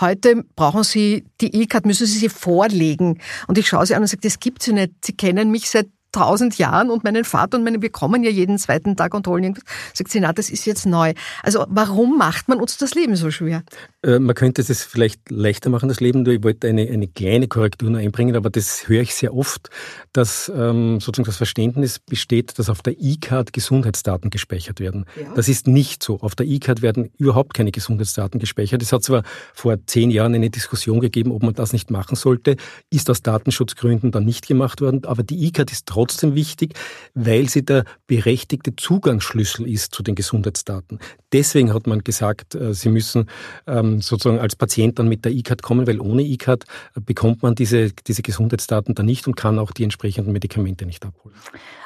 [0.00, 3.20] heute brauchen Sie die E-Card, müssen Sie sie vorlegen.
[3.46, 4.92] Und ich schaue sie an und sage, das gibt's ja nicht.
[5.04, 8.58] Sie kennen mich seit tausend Jahren und meinen Vater und meine, wir kommen ja jeden
[8.58, 9.64] zweiten Tag und holen irgendwas.
[9.94, 11.14] Sagt sie, na, das ist jetzt neu.
[11.42, 13.62] Also warum macht man uns das Leben so schwer?
[14.02, 16.28] Äh, man könnte es vielleicht leichter machen, das Leben.
[16.28, 19.70] Ich wollte eine, eine kleine Korrektur nur einbringen, aber das höre ich sehr oft,
[20.12, 25.06] dass ähm, sozusagen das Verständnis besteht, dass auf der E-Card Gesundheitsdaten gespeichert werden.
[25.18, 25.32] Ja.
[25.34, 26.20] Das ist nicht so.
[26.20, 28.82] Auf der E-Card werden überhaupt keine Gesundheitsdaten gespeichert.
[28.82, 29.22] Es hat zwar
[29.54, 32.56] vor zehn Jahren eine Diskussion gegeben, ob man das nicht machen sollte,
[32.90, 36.74] ist aus Datenschutzgründen dann nicht gemacht worden, aber die E-Card ist trotzdem trotzdem wichtig,
[37.14, 40.98] weil sie der berechtigte Zugangsschlüssel ist zu den Gesundheitsdaten.
[41.32, 43.28] Deswegen hat man gesagt, äh, Sie müssen
[43.66, 46.64] ähm, sozusagen als Patient dann mit der E-Card kommen, weil ohne E-Card
[46.96, 51.04] äh, bekommt man diese, diese Gesundheitsdaten dann nicht und kann auch die entsprechenden Medikamente nicht
[51.06, 51.36] abholen.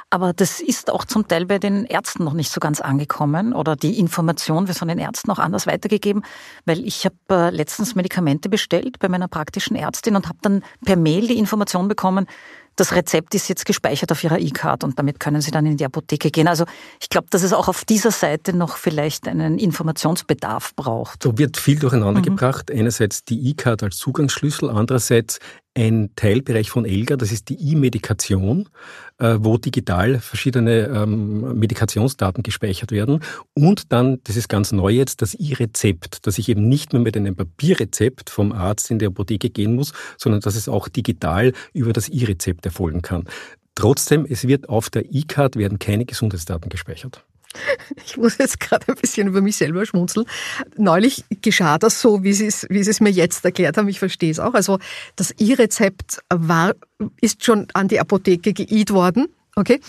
[0.08, 3.74] Aber das ist auch zum Teil bei den Ärzten noch nicht so ganz angekommen oder
[3.74, 6.22] die Information wird von den Ärzten auch anders weitergegeben,
[6.64, 10.96] weil ich habe äh, letztens Medikamente bestellt bei meiner praktischen Ärztin und habe dann per
[10.96, 12.26] Mail die Information bekommen,
[12.76, 15.84] das Rezept ist jetzt gespeichert auf Ihrer E-Card und damit können Sie dann in die
[15.84, 16.46] Apotheke gehen.
[16.46, 16.64] Also
[17.00, 21.22] ich glaube, dass es auch auf dieser Seite noch vielleicht einen Informationsbedarf braucht.
[21.22, 22.24] So wird viel durcheinander mhm.
[22.24, 22.70] gebracht.
[22.70, 25.40] Einerseits die E-Card als Zugangsschlüssel, andererseits
[25.76, 28.68] ein Teilbereich von ELGA, das ist die E-Medikation,
[29.18, 33.20] äh, wo digital verschiedene ähm, Medikationsdaten gespeichert werden.
[33.52, 37.16] Und dann, das ist ganz neu jetzt, das E-Rezept, dass ich eben nicht mehr mit
[37.16, 41.92] einem Papierrezept vom Arzt in der Apotheke gehen muss, sondern dass es auch digital über
[41.92, 43.24] das E-Rezept erfolgen kann.
[43.74, 47.22] Trotzdem, es wird auf der E-Card werden keine Gesundheitsdaten gespeichert.
[48.04, 50.26] Ich muss jetzt gerade ein bisschen über mich selber schmunzeln.
[50.76, 53.88] Neulich geschah das so, wie Sie es, wie Sie es mir jetzt erklärt haben.
[53.88, 54.54] Ich verstehe es auch.
[54.54, 54.78] Also
[55.16, 56.74] das E-Rezept war,
[57.20, 59.28] ist schon an die Apotheke geid worden.
[59.58, 59.80] Okay.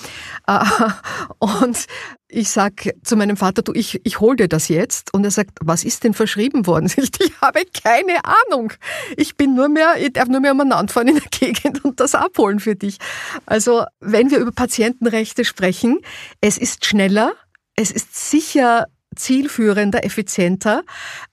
[0.48, 0.64] Äh,
[1.40, 1.88] und
[2.30, 5.14] ich sag zu meinem Vater, du, ich, ich hol dir das jetzt.
[5.14, 6.90] Und er sagt, was ist denn verschrieben worden?
[6.98, 8.74] Ich habe keine Ahnung.
[9.18, 12.16] Ich bin nur mehr, ich darf nur mehr umeinander fahren in der Gegend und das
[12.16, 12.98] abholen für dich.
[13.46, 16.00] Also, wenn wir über Patientenrechte sprechen,
[16.42, 17.34] es ist schneller,
[17.78, 20.84] es ist sicher zielführender, effizienter,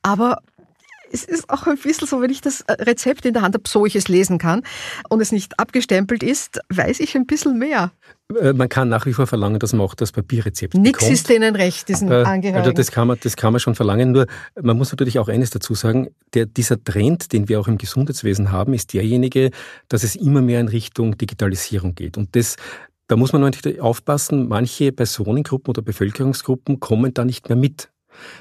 [0.03, 0.39] aber
[1.13, 3.87] es ist auch ein bisschen so, wenn ich das Rezept in der Hand habe, so
[3.87, 4.63] ich es lesen kann
[5.09, 7.93] und es nicht abgestempelt ist, weiß ich ein bisschen mehr.
[8.41, 11.13] Äh, man kann nach wie vor verlangen, dass man auch das Papierrezept Nichts bekommt.
[11.13, 12.57] ist denen recht, diesen äh, Angehörigen.
[12.57, 14.11] Also das kann, man, das kann man schon verlangen.
[14.11, 14.27] Nur
[14.61, 18.51] man muss natürlich auch eines dazu sagen, der, dieser Trend, den wir auch im Gesundheitswesen
[18.51, 19.51] haben, ist derjenige,
[19.89, 22.17] dass es immer mehr in Richtung Digitalisierung geht.
[22.17, 22.57] Und das,
[23.07, 27.91] da muss man natürlich aufpassen, manche Personengruppen oder Bevölkerungsgruppen kommen da nicht mehr mit.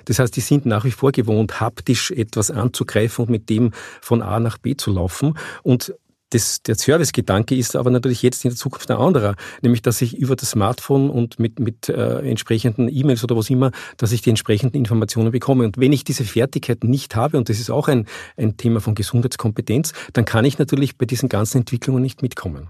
[0.06, 3.72] Das heißt, die sind nach wie vor gewohnt, haptisch etwas anzugreifen und mit dem
[4.02, 5.38] von A nach B zu laufen.
[5.64, 5.96] Und
[6.30, 10.18] das, der Servicegedanke ist aber natürlich jetzt in der Zukunft ein anderer, nämlich dass ich
[10.18, 14.32] über das Smartphone und mit, mit äh, entsprechenden E-Mails oder was immer, dass ich die
[14.32, 15.66] entsprechenden Informationen bekomme.
[15.66, 18.96] Und wenn ich diese Fertigkeit nicht habe, und das ist auch ein, ein Thema von
[18.96, 22.70] Gesundheitskompetenz, dann kann ich natürlich bei diesen ganzen Entwicklungen nicht mitkommen.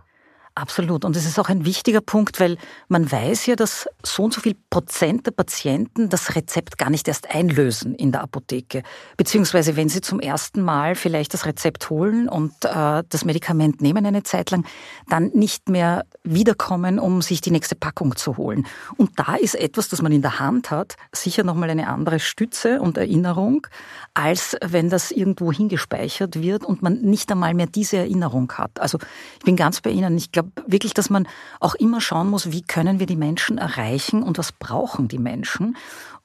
[0.55, 1.03] Absolut.
[1.03, 4.41] Und es ist auch ein wichtiger Punkt, weil man weiß ja, dass so und so
[4.41, 8.83] viel Prozent der Patienten das Rezept gar nicht erst einlösen in der Apotheke.
[9.17, 14.05] Beziehungsweise wenn sie zum ersten Mal vielleicht das Rezept holen und äh, das Medikament nehmen
[14.05, 14.63] eine Zeit lang,
[15.09, 18.67] dann nicht mehr wiederkommen, um sich die nächste Packung zu holen.
[18.95, 22.79] Und da ist etwas, das man in der Hand hat, sicher nochmal eine andere Stütze
[22.79, 23.65] und Erinnerung,
[24.13, 28.79] als wenn das irgendwo hingespeichert wird und man nicht einmal mehr diese Erinnerung hat.
[28.79, 28.99] Also
[29.39, 30.15] ich bin ganz bei Ihnen.
[30.15, 31.27] Ich glaube, glaube wirklich, dass man
[31.59, 35.77] auch immer schauen muss, wie können wir die Menschen erreichen und was brauchen die Menschen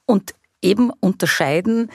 [0.05, 1.89] und eben unterscheiden,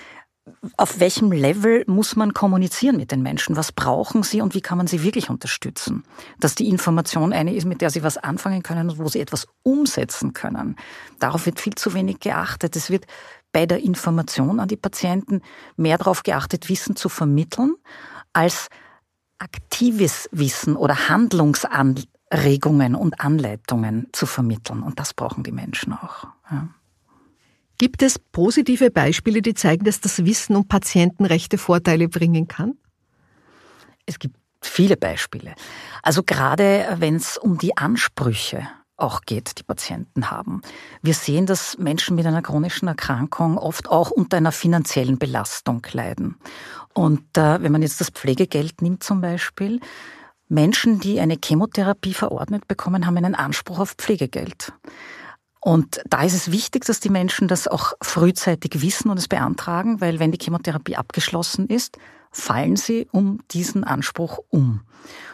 [0.77, 3.57] auf welchem Level muss man kommunizieren mit den Menschen?
[3.57, 6.05] Was brauchen sie und wie kann man sie wirklich unterstützen?
[6.39, 9.47] Dass die Information eine ist, mit der sie was anfangen können und wo sie etwas
[9.63, 10.77] umsetzen können.
[11.19, 12.77] Darauf wird viel zu wenig geachtet.
[12.77, 13.07] Es wird
[13.53, 15.41] bei der Information an die Patienten
[15.77, 17.77] mehr darauf geachtet, Wissen zu vermitteln,
[18.35, 18.69] als
[19.39, 24.83] aktives Wissen oder Handlungsanleitung Regungen und Anleitungen zu vermitteln.
[24.83, 26.27] Und das brauchen die Menschen auch.
[26.51, 26.69] Ja.
[27.79, 32.77] Gibt es positive Beispiele, die zeigen, dass das Wissen um Patientenrechte Vorteile bringen kann?
[34.07, 35.55] Es gibt viele Beispiele.
[36.03, 38.67] Also gerade wenn es um die Ansprüche
[38.97, 40.63] auch geht, die Patienten haben.
[41.03, 46.37] Wir sehen, dass Menschen mit einer chronischen Erkrankung oft auch unter einer finanziellen Belastung leiden.
[46.93, 49.81] Und äh, wenn man jetzt das Pflegegeld nimmt zum Beispiel,
[50.49, 54.73] Menschen, die eine Chemotherapie verordnet bekommen, haben einen Anspruch auf Pflegegeld.
[55.61, 60.01] Und da ist es wichtig, dass die Menschen das auch frühzeitig wissen und es beantragen,
[60.01, 61.97] weil wenn die Chemotherapie abgeschlossen ist,
[62.31, 64.83] fallen sie um diesen Anspruch um.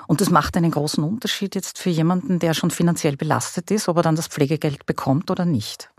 [0.07, 3.97] Und das macht einen großen Unterschied jetzt für jemanden, der schon finanziell belastet ist, ob
[3.97, 5.91] er dann das Pflegegeld bekommt oder nicht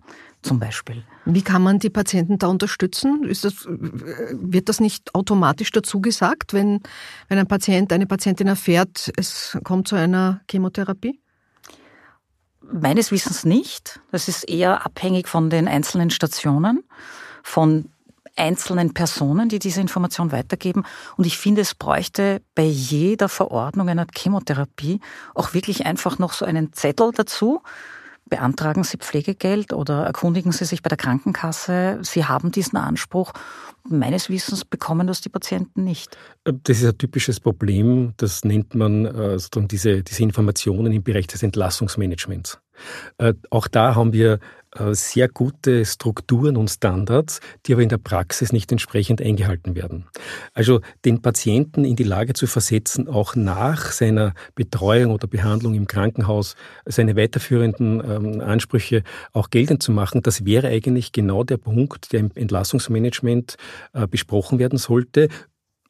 [0.41, 1.03] zum Beispiel.
[1.25, 3.27] Wie kann man die Patienten da unterstützen?
[3.27, 6.81] Das, wird das nicht automatisch dazu gesagt, wenn,
[7.27, 11.19] wenn ein Patient, eine Patientin erfährt, es kommt zu einer Chemotherapie?
[12.61, 13.99] Meines Wissens nicht.
[14.11, 16.83] Das ist eher abhängig von den einzelnen Stationen,
[17.43, 17.89] von
[18.35, 20.83] einzelnen Personen, die diese Information weitergeben.
[21.17, 25.01] Und ich finde, es bräuchte bei jeder Verordnung einer Chemotherapie
[25.35, 27.61] auch wirklich einfach noch so einen Zettel dazu,
[28.31, 31.99] beantragen Sie Pflegegeld oder erkundigen Sie sich bei der Krankenkasse.
[32.01, 33.33] Sie haben diesen Anspruch.
[33.87, 36.17] Meines Wissens bekommen das die Patienten nicht.
[36.45, 38.13] Das ist ein typisches Problem.
[38.17, 42.59] Das nennt man äh, sozusagen diese, diese Informationen im Bereich des Entlassungsmanagements.
[43.17, 44.39] Äh, auch da haben wir
[44.77, 50.05] äh, sehr gute Strukturen und Standards, die aber in der Praxis nicht entsprechend eingehalten werden.
[50.53, 55.87] Also den Patienten in die Lage zu versetzen, auch nach seiner Betreuung oder Behandlung im
[55.87, 62.13] Krankenhaus seine weiterführenden ähm, Ansprüche auch geltend zu machen, das wäre eigentlich genau der Punkt,
[62.13, 63.57] der im Entlassungsmanagement
[63.91, 65.27] äh, besprochen werden sollte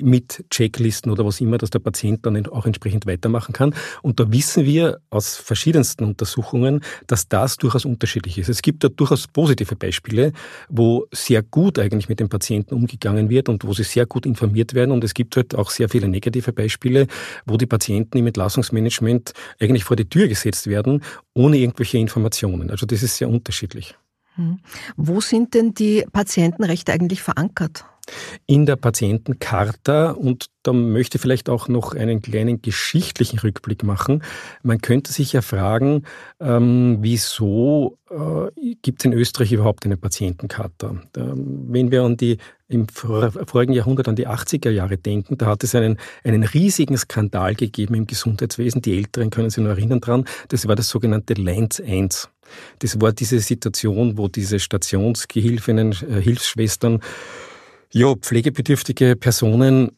[0.01, 3.73] mit Checklisten oder was immer, dass der Patient dann auch entsprechend weitermachen kann.
[4.01, 8.49] Und da wissen wir aus verschiedensten Untersuchungen, dass das durchaus unterschiedlich ist.
[8.49, 10.33] Es gibt da durchaus positive Beispiele,
[10.69, 14.73] wo sehr gut eigentlich mit den Patienten umgegangen wird und wo sie sehr gut informiert
[14.73, 14.91] werden.
[14.91, 17.07] Und es gibt halt auch sehr viele negative Beispiele,
[17.45, 22.69] wo die Patienten im Entlassungsmanagement eigentlich vor die Tür gesetzt werden, ohne irgendwelche Informationen.
[22.69, 23.95] Also das ist sehr unterschiedlich.
[24.35, 24.59] Hm.
[24.95, 27.85] Wo sind denn die Patientenrechte eigentlich verankert?
[28.45, 34.23] In der Patientencharta und da möchte ich vielleicht auch noch einen kleinen geschichtlichen Rückblick machen.
[34.61, 36.03] Man könnte sich ja fragen,
[36.39, 41.01] ähm, wieso äh, gibt es in Österreich überhaupt eine Patientencharta?
[41.17, 45.63] Ähm, wenn wir an die im vorigen Jahrhundert an die 80er Jahre denken, da hat
[45.63, 48.81] es einen, einen riesigen Skandal gegeben im Gesundheitswesen.
[48.81, 50.25] Die Älteren können sich noch erinnern dran.
[50.47, 52.29] Das war das sogenannte Lens 1.
[52.79, 57.01] Das war diese Situation, wo diese Stationsgehilfinnen, äh, Hilfsschwestern
[57.91, 59.91] ja, pflegebedürftige Personen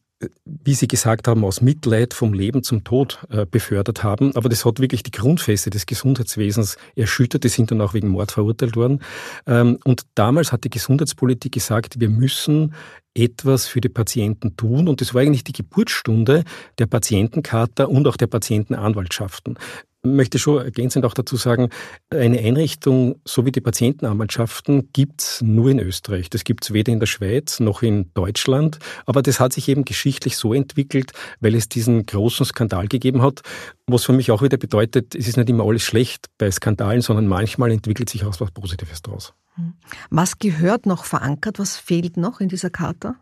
[0.45, 4.35] wie Sie gesagt haben, aus Mitleid vom Leben zum Tod äh, befördert haben.
[4.35, 7.43] Aber das hat wirklich die Grundfeste des Gesundheitswesens erschüttert.
[7.43, 9.01] Die sind dann auch wegen Mord verurteilt worden.
[9.47, 12.73] Ähm, und damals hat die Gesundheitspolitik gesagt, wir müssen
[13.13, 14.87] etwas für die Patienten tun.
[14.87, 16.43] Und das war eigentlich die Geburtsstunde
[16.79, 19.57] der Patientencharta und auch der Patientenanwaltschaften
[20.05, 21.69] möchte schon ergänzend auch dazu sagen,
[22.09, 26.29] eine Einrichtung so wie die Patientenanwaltschaften gibt's nur in Österreich.
[26.29, 28.79] Das gibt's weder in der Schweiz noch in Deutschland.
[29.05, 33.41] Aber das hat sich eben geschichtlich so entwickelt, weil es diesen großen Skandal gegeben hat,
[33.87, 37.27] was für mich auch wieder bedeutet, es ist nicht immer alles schlecht bei Skandalen, sondern
[37.27, 39.33] manchmal entwickelt sich auch was Positives daraus.
[39.55, 39.73] Hm.
[40.09, 41.59] Was gehört noch verankert?
[41.59, 43.15] Was fehlt noch in dieser Charta?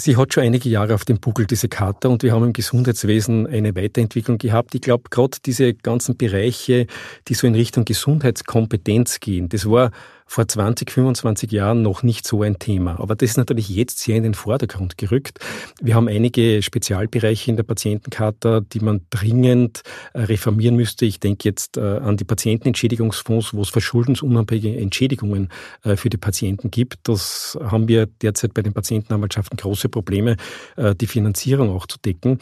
[0.00, 3.46] Sie hat schon einige Jahre auf dem Buckel, diese Charta, und wir haben im Gesundheitswesen
[3.46, 4.74] eine Weiterentwicklung gehabt.
[4.74, 6.86] Ich glaube, gerade diese ganzen Bereiche,
[7.28, 9.90] die so in Richtung Gesundheitskompetenz gehen, das war
[10.30, 13.00] vor 20, 25 Jahren noch nicht so ein Thema.
[13.00, 15.40] Aber das ist natürlich jetzt sehr in den Vordergrund gerückt.
[15.82, 21.04] Wir haben einige Spezialbereiche in der Patientencharta, die man dringend äh, reformieren müsste.
[21.04, 25.48] Ich denke jetzt äh, an die Patientenentschädigungsfonds, wo es verschuldensunabhängige Entschädigungen
[25.82, 27.08] äh, für die Patienten gibt.
[27.08, 30.36] Das haben wir derzeit bei den Patientenanwaltschaften große Probleme,
[30.76, 32.38] die Finanzierung auch zu decken.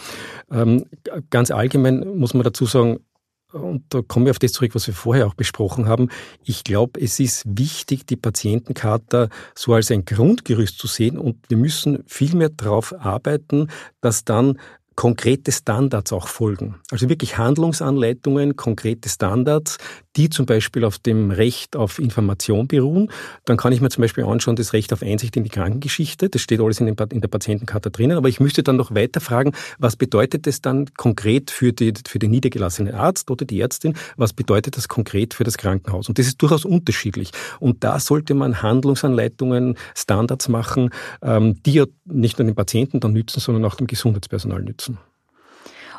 [0.50, 0.84] Ähm,
[1.30, 3.00] ganz allgemein muss man dazu sagen,
[3.52, 6.08] und da kommen wir auf das zurück, was wir vorher auch besprochen haben.
[6.44, 11.56] Ich glaube, es ist wichtig, die Patientencharta so als ein Grundgerüst zu sehen und wir
[11.56, 13.68] müssen viel mehr darauf arbeiten,
[14.00, 14.58] dass dann
[14.96, 16.74] konkrete Standards auch folgen.
[16.90, 19.78] Also wirklich Handlungsanleitungen, konkrete Standards,
[20.18, 23.10] die zum Beispiel auf dem Recht auf Information beruhen.
[23.44, 26.28] Dann kann ich mir zum Beispiel anschauen, das Recht auf Einsicht in die Krankengeschichte.
[26.28, 28.16] Das steht alles in, der Patientenkarte drinnen.
[28.16, 32.18] Aber ich müsste dann noch weiter fragen, was bedeutet das dann konkret für, die, für
[32.18, 33.94] den niedergelassenen Arzt oder die Ärztin?
[34.16, 36.08] Was bedeutet das konkret für das Krankenhaus?
[36.08, 37.30] Und das ist durchaus unterschiedlich.
[37.60, 40.90] Und da sollte man Handlungsanleitungen, Standards machen,
[41.22, 44.98] ähm, die ja nicht nur den Patienten dann nützen, sondern auch dem Gesundheitspersonal nützen.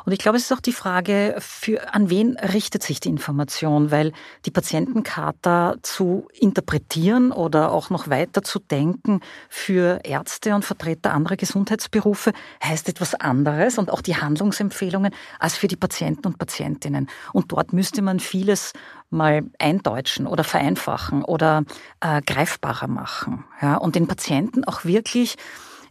[0.04, 3.90] Und ich glaube, es ist auch die Frage, für, an wen richtet sich die Information,
[3.90, 4.12] weil
[4.46, 11.36] die Patientencharta zu interpretieren oder auch noch weiter zu denken für Ärzte und Vertreter anderer
[11.36, 12.32] Gesundheitsberufe
[12.62, 17.08] heißt etwas anderes und auch die Handlungsempfehlungen als für die Patienten und Patientinnen.
[17.32, 18.72] Und dort müsste man vieles
[19.10, 21.64] mal eindeutschen oder vereinfachen oder
[22.00, 23.44] äh, greifbarer machen.
[23.60, 25.36] Ja, und den Patienten auch wirklich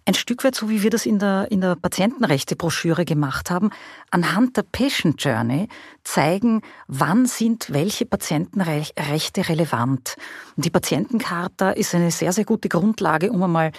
[0.10, 3.69] ein Stück weit so, wie wir das in der, in der Patientenrechte-Broschüre gemacht haben,
[4.10, 5.67] anhand der Patient Journey
[6.04, 10.15] zeigen, wann sind welche Patientenrechte relevant.
[10.56, 13.72] Und die Patientencharta ist eine sehr, sehr gute Grundlage, um einmal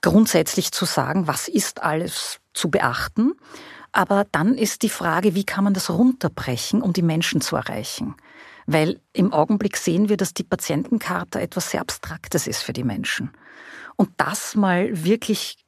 [0.00, 3.32] grundsätzlich zu sagen, was ist alles zu beachten.
[3.90, 8.14] Aber dann ist die Frage, wie kann man das runterbrechen, um die Menschen zu erreichen?
[8.66, 13.32] Weil im Augenblick sehen wir, dass die Patientencharta etwas sehr Abstraktes ist für die Menschen.
[13.96, 15.63] Und das mal wirklich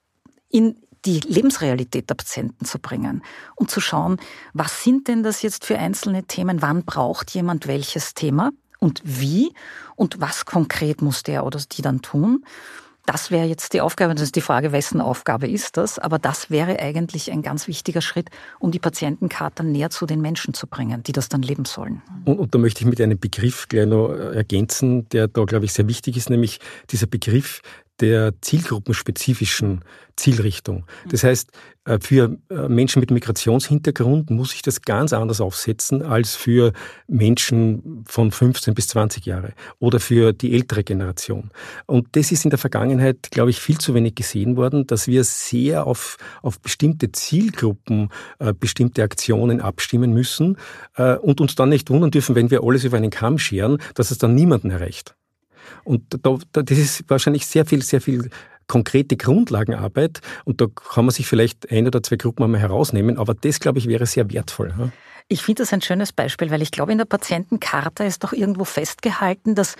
[0.50, 3.22] in die Lebensrealität der Patienten zu bringen
[3.54, 4.18] und zu schauen,
[4.52, 9.52] was sind denn das jetzt für einzelne Themen, wann braucht jemand welches Thema und wie
[9.94, 12.44] und was konkret muss der oder die dann tun.
[13.06, 16.50] Das wäre jetzt die Aufgabe, das ist die Frage, wessen Aufgabe ist das, aber das
[16.50, 21.04] wäre eigentlich ein ganz wichtiger Schritt, um die Patientenkarte näher zu den Menschen zu bringen,
[21.04, 22.02] die das dann leben sollen.
[22.24, 25.72] Und, und da möchte ich mit einem Begriff gleich noch ergänzen, der da, glaube ich,
[25.72, 26.58] sehr wichtig ist, nämlich
[26.90, 27.62] dieser Begriff
[28.00, 29.82] der zielgruppenspezifischen
[30.16, 30.86] Zielrichtung.
[31.10, 31.50] Das heißt,
[31.84, 36.72] äh, für äh, Menschen mit Migrationshintergrund muss ich das ganz anders aufsetzen als für
[37.06, 41.50] Menschen von 15 bis 20 Jahre oder für die ältere Generation.
[41.86, 45.22] Und das ist in der Vergangenheit, glaube ich, viel zu wenig gesehen worden, dass wir
[45.24, 50.56] sehr auf, auf bestimmte Zielgruppen äh, bestimmte Aktionen abstimmen müssen
[50.96, 54.10] äh, und uns dann nicht wundern dürfen, wenn wir alles über einen Kamm scheren, dass
[54.10, 55.15] es dann niemanden erreicht.
[55.84, 58.30] Und da, das ist wahrscheinlich sehr viel, sehr viel
[58.68, 63.34] konkrete Grundlagenarbeit und da kann man sich vielleicht ein oder zwei Gruppen einmal herausnehmen, aber
[63.34, 64.74] das, glaube ich, wäre sehr wertvoll.
[65.28, 68.64] Ich finde das ein schönes Beispiel, weil ich glaube, in der Patientenkarte ist doch irgendwo
[68.64, 69.76] festgehalten, dass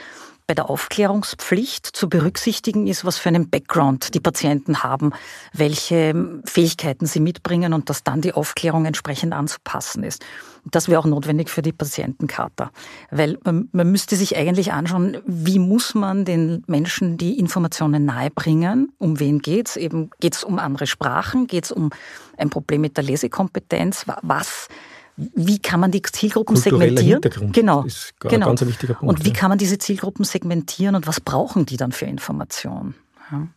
[0.47, 5.13] bei der Aufklärungspflicht zu berücksichtigen ist, was für einen Background die Patienten haben,
[5.53, 10.25] welche Fähigkeiten sie mitbringen und dass dann die Aufklärung entsprechend anzupassen ist.
[10.65, 12.71] Das wäre auch notwendig für die Patientenkarte,
[13.11, 18.93] weil man, man müsste sich eigentlich anschauen, wie muss man den Menschen die Informationen nahebringen,
[18.99, 19.77] um wen geht's?
[19.77, 21.91] Eben geht's um andere Sprachen, geht's um
[22.37, 24.69] ein Problem mit der Lesekompetenz, was
[25.17, 27.23] wie kann man die Zielgruppen segmentieren?
[27.23, 27.83] Hintergrund genau.
[27.85, 28.49] ist genau.
[28.49, 29.19] ganz ein wichtiger Punkt.
[29.19, 32.95] Und wie kann man diese Zielgruppen segmentieren und was brauchen die dann für Informationen?
[33.31, 33.49] Ja.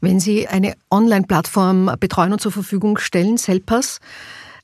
[0.00, 4.00] Wenn Sie eine Online-Plattform betreuen und zur Verfügung stellen, Selpers,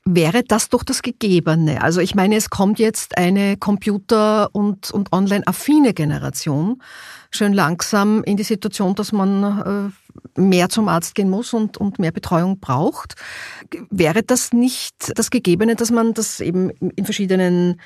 [0.05, 1.81] wäre das doch das Gegebene.
[1.81, 6.81] Also ich meine, es kommt jetzt eine Computer- und, und online-affine Generation
[7.31, 9.91] schön langsam in die Situation, dass man
[10.35, 13.15] äh, mehr zum Arzt gehen muss und, und mehr Betreuung braucht.
[13.89, 17.79] Wäre das nicht das Gegebene, dass man das eben in verschiedenen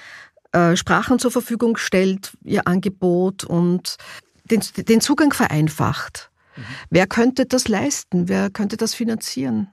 [0.51, 3.97] äh, Sprachen zur Verfügung stellt, ihr Angebot und
[4.45, 6.31] den, den Zugang vereinfacht?
[6.55, 6.61] Mhm.
[6.89, 8.27] Wer könnte das leisten?
[8.27, 9.69] Wer könnte das finanzieren?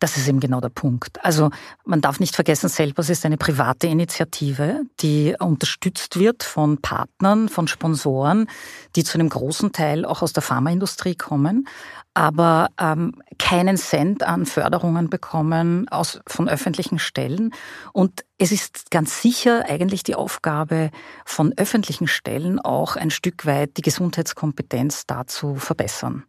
[0.00, 1.22] Das ist eben genau der Punkt.
[1.22, 1.50] Also
[1.84, 7.68] man darf nicht vergessen, Selbers ist eine private Initiative, die unterstützt wird von Partnern, von
[7.68, 8.48] Sponsoren,
[8.96, 11.68] die zu einem großen Teil auch aus der Pharmaindustrie kommen,
[12.14, 17.52] aber ähm, keinen Cent an Förderungen bekommen aus, von öffentlichen Stellen.
[17.92, 20.90] Und es ist ganz sicher eigentlich die Aufgabe
[21.26, 26.24] von öffentlichen Stellen auch ein Stück weit die Gesundheitskompetenz dazu verbessern.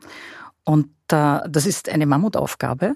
[0.63, 2.95] Und äh, das ist eine Mammutaufgabe.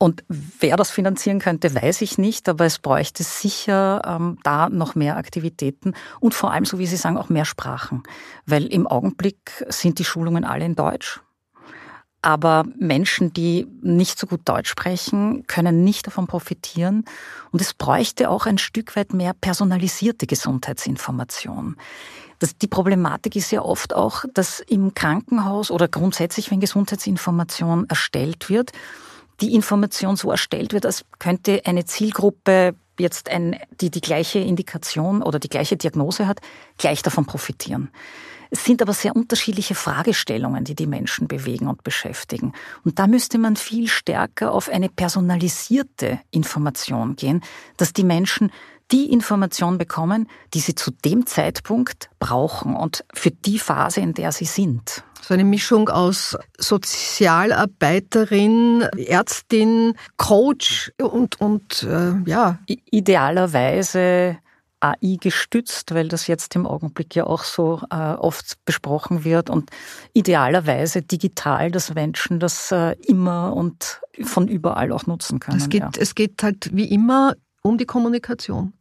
[0.00, 4.94] Und wer das finanzieren könnte, weiß ich nicht, aber es bräuchte sicher ähm, da noch
[4.94, 8.04] mehr Aktivitäten und vor allem, so wie Sie sagen, auch mehr Sprachen.
[8.46, 11.20] Weil im Augenblick sind die Schulungen alle in Deutsch.
[12.22, 17.04] Aber Menschen, die nicht so gut Deutsch sprechen, können nicht davon profitieren.
[17.50, 21.76] Und es bräuchte auch ein Stück weit mehr personalisierte Gesundheitsinformation.
[22.40, 28.48] Das, die Problematik ist ja oft auch, dass im Krankenhaus oder grundsätzlich, wenn Gesundheitsinformation erstellt
[28.48, 28.72] wird,
[29.40, 35.22] die Information so erstellt wird, als könnte eine Zielgruppe jetzt ein, die die gleiche Indikation
[35.22, 36.40] oder die gleiche Diagnose hat,
[36.76, 37.90] gleich davon profitieren.
[38.50, 42.54] Es sind aber sehr unterschiedliche Fragestellungen, die die Menschen bewegen und beschäftigen.
[42.82, 47.42] Und da müsste man viel stärker auf eine personalisierte Information gehen,
[47.76, 48.50] dass die Menschen
[48.90, 54.32] die Information bekommen, die sie zu dem Zeitpunkt brauchen und für die Phase, in der
[54.32, 55.04] sie sind.
[55.20, 62.60] So eine Mischung aus Sozialarbeiterin, Ärztin, Coach und, und äh, ja.
[62.66, 64.38] Idealerweise
[64.80, 69.70] AI gestützt, weil das jetzt im Augenblick ja auch so äh, oft besprochen wird und
[70.12, 75.58] idealerweise digital, dass Menschen das äh, immer und von überall auch nutzen können.
[75.58, 75.90] Es geht, ja.
[75.98, 78.72] es geht halt wie immer um die Kommunikation.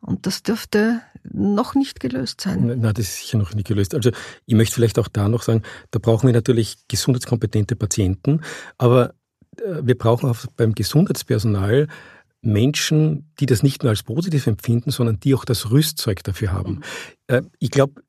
[0.00, 1.00] Und das dürfte
[1.32, 2.66] noch nicht gelöst sein.
[2.66, 3.94] Nein, das ist sicher noch nicht gelöst.
[3.94, 4.10] Also
[4.44, 8.42] ich möchte vielleicht auch da noch sagen, da brauchen wir natürlich gesundheitskompetente Patienten,
[8.78, 9.14] aber
[9.58, 11.88] äh, wir brauchen auch beim Gesundheitspersonal
[12.42, 16.74] Menschen, die das nicht nur als positiv empfinden, sondern die auch das Rüstzeug dafür haben.
[16.74, 16.82] Mhm.
[17.28, 18.02] Äh, ich glaube,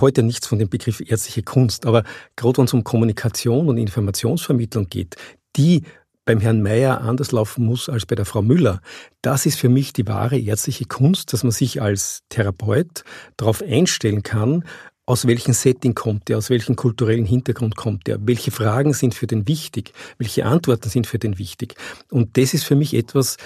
[0.00, 2.04] heute nichts von dem Begriff ärztliche Kunst, aber
[2.36, 5.16] gerade wenn es um Kommunikation und Informationsvermittlung geht,
[5.56, 5.82] die
[6.24, 8.80] beim Herrn Meyer anders laufen muss als bei der Frau Müller.
[9.22, 13.04] Das ist für mich die wahre ärztliche Kunst, dass man sich als Therapeut
[13.36, 14.64] darauf einstellen kann,
[15.04, 19.26] aus welchem Setting kommt er, aus welchem kulturellen Hintergrund kommt er, welche Fragen sind für
[19.26, 21.74] den wichtig, welche Antworten sind für den wichtig.
[22.10, 23.36] Und das ist für mich etwas,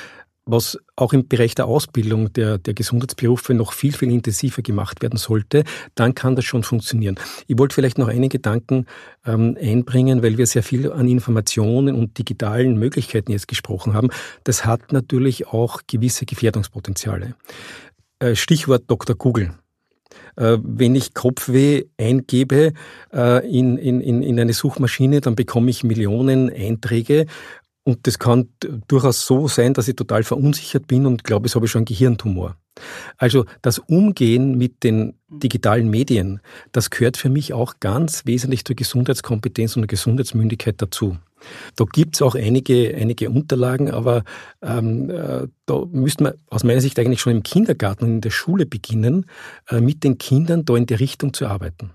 [0.46, 5.18] was auch im Bereich der Ausbildung der, der Gesundheitsberufe noch viel, viel intensiver gemacht werden
[5.18, 5.64] sollte,
[5.96, 7.16] dann kann das schon funktionieren.
[7.48, 8.86] Ich wollte vielleicht noch einige Gedanken
[9.26, 14.08] ähm, einbringen, weil wir sehr viel an Informationen und digitalen Möglichkeiten jetzt gesprochen haben.
[14.44, 17.34] Das hat natürlich auch gewisse Gefährdungspotenziale.
[18.20, 19.16] Äh, Stichwort Dr.
[19.16, 19.52] Google
[20.36, 22.72] äh, wenn ich Kopfweh eingebe
[23.12, 27.26] äh, in, in, in eine Suchmaschine, dann bekomme ich Millionen Einträge
[27.86, 28.48] und das kann
[28.88, 32.56] durchaus so sein, dass ich total verunsichert bin und glaube, jetzt habe schon einen Gehirntumor.
[33.16, 36.40] Also das Umgehen mit den digitalen Medien,
[36.72, 41.16] das gehört für mich auch ganz wesentlich zur Gesundheitskompetenz und Gesundheitsmündigkeit dazu.
[41.76, 44.24] Da gibt's auch einige, einige Unterlagen, aber
[44.62, 48.30] ähm, äh, da müsste man aus meiner Sicht eigentlich schon im Kindergarten und in der
[48.30, 49.26] Schule beginnen,
[49.68, 51.92] äh, mit den Kindern da in der Richtung zu arbeiten.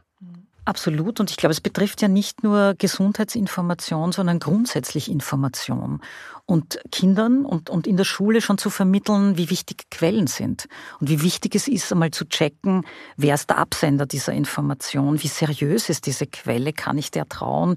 [0.63, 1.19] Absolut.
[1.19, 6.01] Und ich glaube, es betrifft ja nicht nur Gesundheitsinformation, sondern grundsätzlich Information.
[6.45, 10.67] Und Kindern und, und in der Schule schon zu vermitteln, wie wichtig Quellen sind.
[10.99, 12.85] Und wie wichtig es ist, einmal zu checken,
[13.17, 17.75] wer ist der Absender dieser Information, wie seriös ist diese Quelle, kann ich der trauen,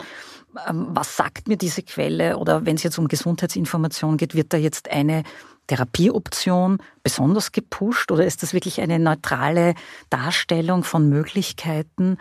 [0.69, 2.37] ähm, was sagt mir diese Quelle?
[2.37, 5.23] Oder wenn es jetzt um Gesundheitsinformation geht, wird da jetzt eine
[5.67, 9.75] Therapieoption besonders gepusht oder ist das wirklich eine neutrale
[10.11, 12.19] Darstellung von Möglichkeiten?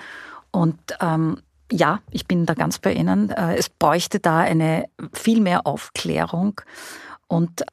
[0.54, 1.40] Und ähm,
[1.72, 3.32] ja, ich bin da ganz bei Ihnen.
[3.32, 6.62] Äh, es bräuchte da eine viel mehr Aufklärung
[7.28, 7.64] und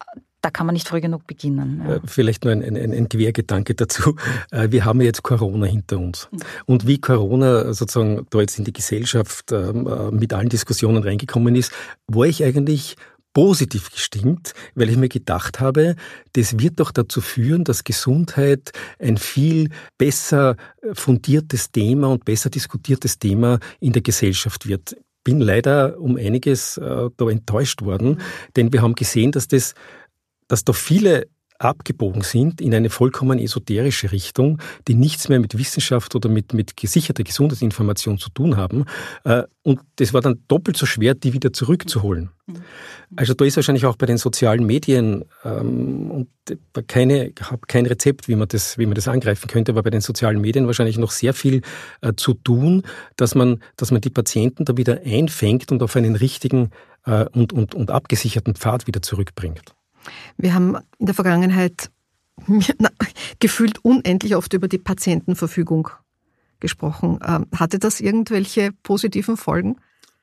[0.43, 1.83] da kann man nicht früh genug beginnen.
[1.87, 1.97] Ja.
[1.97, 4.17] Äh, vielleicht nur ein, ein, ein Quergedanke dazu.
[4.53, 6.29] Äh, wir haben jetzt Corona hinter uns.
[6.33, 6.39] Mhm.
[6.67, 11.73] Und wie Corona sozusagen da jetzt in die Gesellschaft ähm, mit allen Diskussionen reingekommen ist,
[12.09, 12.97] war ich eigentlich
[13.33, 15.97] positiv gestimmt, weil ich mir gedacht habe,
[16.33, 20.57] das wird doch dazu führen, dass Gesundheit ein viel besser
[20.93, 24.97] fundiertes Thema und besser diskutiertes Thema in der Gesellschaft wird.
[25.23, 28.21] Bin leider um einiges äh, da enttäuscht worden,
[28.57, 29.75] denn wir haben gesehen, dass das,
[30.49, 31.29] dass da viele
[31.61, 34.59] abgebogen sind in eine vollkommen esoterische Richtung,
[34.89, 38.87] die nichts mehr mit Wissenschaft oder mit, mit gesicherter Gesundheitsinformation zu tun haben.
[39.25, 42.31] Äh, und das war dann doppelt so schwer, die wieder zurückzuholen.
[43.15, 46.29] Also da ist wahrscheinlich auch bei den sozialen Medien ähm, und
[46.89, 50.01] keine, habe kein Rezept, wie man das, wie man das angreifen könnte, aber bei den
[50.01, 51.61] sozialen Medien wahrscheinlich noch sehr viel
[52.01, 52.83] äh, zu tun,
[53.17, 56.71] dass man, dass man die Patienten da wieder einfängt und auf einen richtigen
[57.05, 59.75] äh, und, und, und abgesicherten Pfad wieder zurückbringt.
[60.37, 61.91] Wir haben in der Vergangenheit
[63.39, 65.89] gefühlt unendlich oft über die Patientenverfügung
[66.61, 67.19] gesprochen.
[67.27, 69.77] Ähm, hatte das irgendwelche positiven Folgen?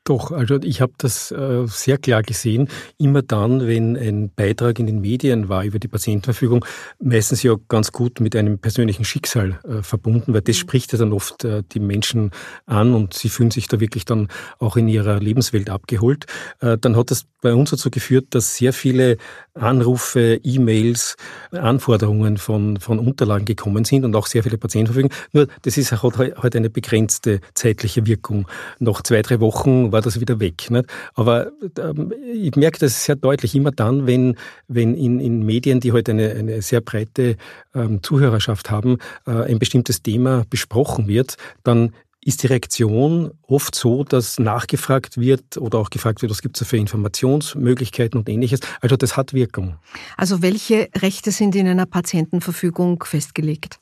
[0.08, 2.70] Doch, also ich habe das äh, sehr klar gesehen.
[2.98, 6.64] Immer dann, wenn ein Beitrag in den Medien war über die Patientenverfügung,
[7.04, 10.62] meistens ja ganz gut mit einem persönlichen Schicksal äh, verbunden, weil das mhm.
[10.62, 12.32] spricht ja dann oft äh, die Menschen
[12.68, 14.30] an und sie fühlen sich da wirklich dann
[14.60, 16.26] auch in ihrer Lebenswelt abgeholt.
[16.62, 19.18] Äh, dann hat das bei uns dazu geführt, dass sehr viele
[19.54, 21.18] Anrufe, E-Mails,
[21.52, 25.16] Anforderungen von, von Unterlagen gekommen sind und auch sehr viele Patientenverfügungen.
[25.34, 28.48] Nur das ist, hat halt eine begrenzte zeitliche Wirkung.
[28.80, 30.70] Nach zwei, drei Wochen war das wieder weg.
[30.70, 30.86] Nicht?
[31.16, 34.38] Aber ähm, ich merke das sehr deutlich immer dann, wenn,
[34.68, 37.36] wenn in, in Medien, die heute eine, eine sehr breite
[37.74, 41.94] ähm, Zuhörerschaft haben, äh, ein bestimmtes Thema besprochen wird, dann
[42.24, 46.68] ist die Reaktion oft so, dass nachgefragt wird oder auch gefragt wird, was gibt es
[46.68, 48.60] für Informationsmöglichkeiten und ähnliches.
[48.82, 49.78] Also das hat Wirkung.
[50.16, 53.80] Also welche Rechte sind in einer Patientenverfügung festgelegt?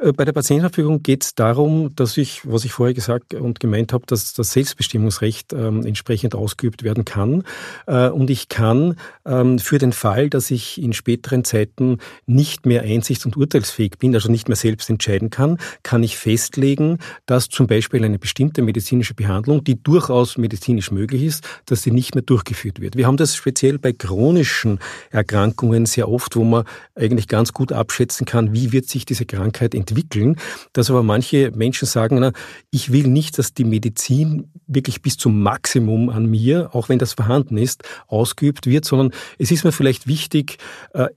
[0.00, 3.92] Äh, bei der Patientenverfügung geht es darum, dass ich, was ich vorher gesagt und gemeint
[3.92, 7.44] habe, dass das Selbstbestimmungsrecht ähm, entsprechend ausgeübt werden kann.
[7.86, 12.82] Äh, und ich kann ähm, für den Fall, dass ich in späteren Zeiten nicht mehr
[12.82, 17.66] einsichts- und urteilsfähig bin, also nicht mehr selbst entscheiden kann, kann ich festlegen, dass zum
[17.66, 22.80] Beispiel eine bestimmte medizinische Behandlung, die durchaus medizinisch möglich ist, dass sie nicht mehr durchgeführt
[22.80, 22.96] wird.
[22.96, 24.78] Wir haben das speziell bei chronischen
[25.10, 29.59] Erkrankungen sehr oft, wo man eigentlich ganz gut abschätzen kann, wie wird sich diese Krankheit
[29.60, 30.36] Krankheit entwickeln,
[30.72, 32.32] dass aber manche Menschen sagen, na,
[32.70, 37.12] ich will nicht, dass die Medizin wirklich bis zum Maximum an mir, auch wenn das
[37.12, 40.58] vorhanden ist, ausgeübt wird, sondern es ist mir vielleicht wichtig,
[40.94, 41.08] äh,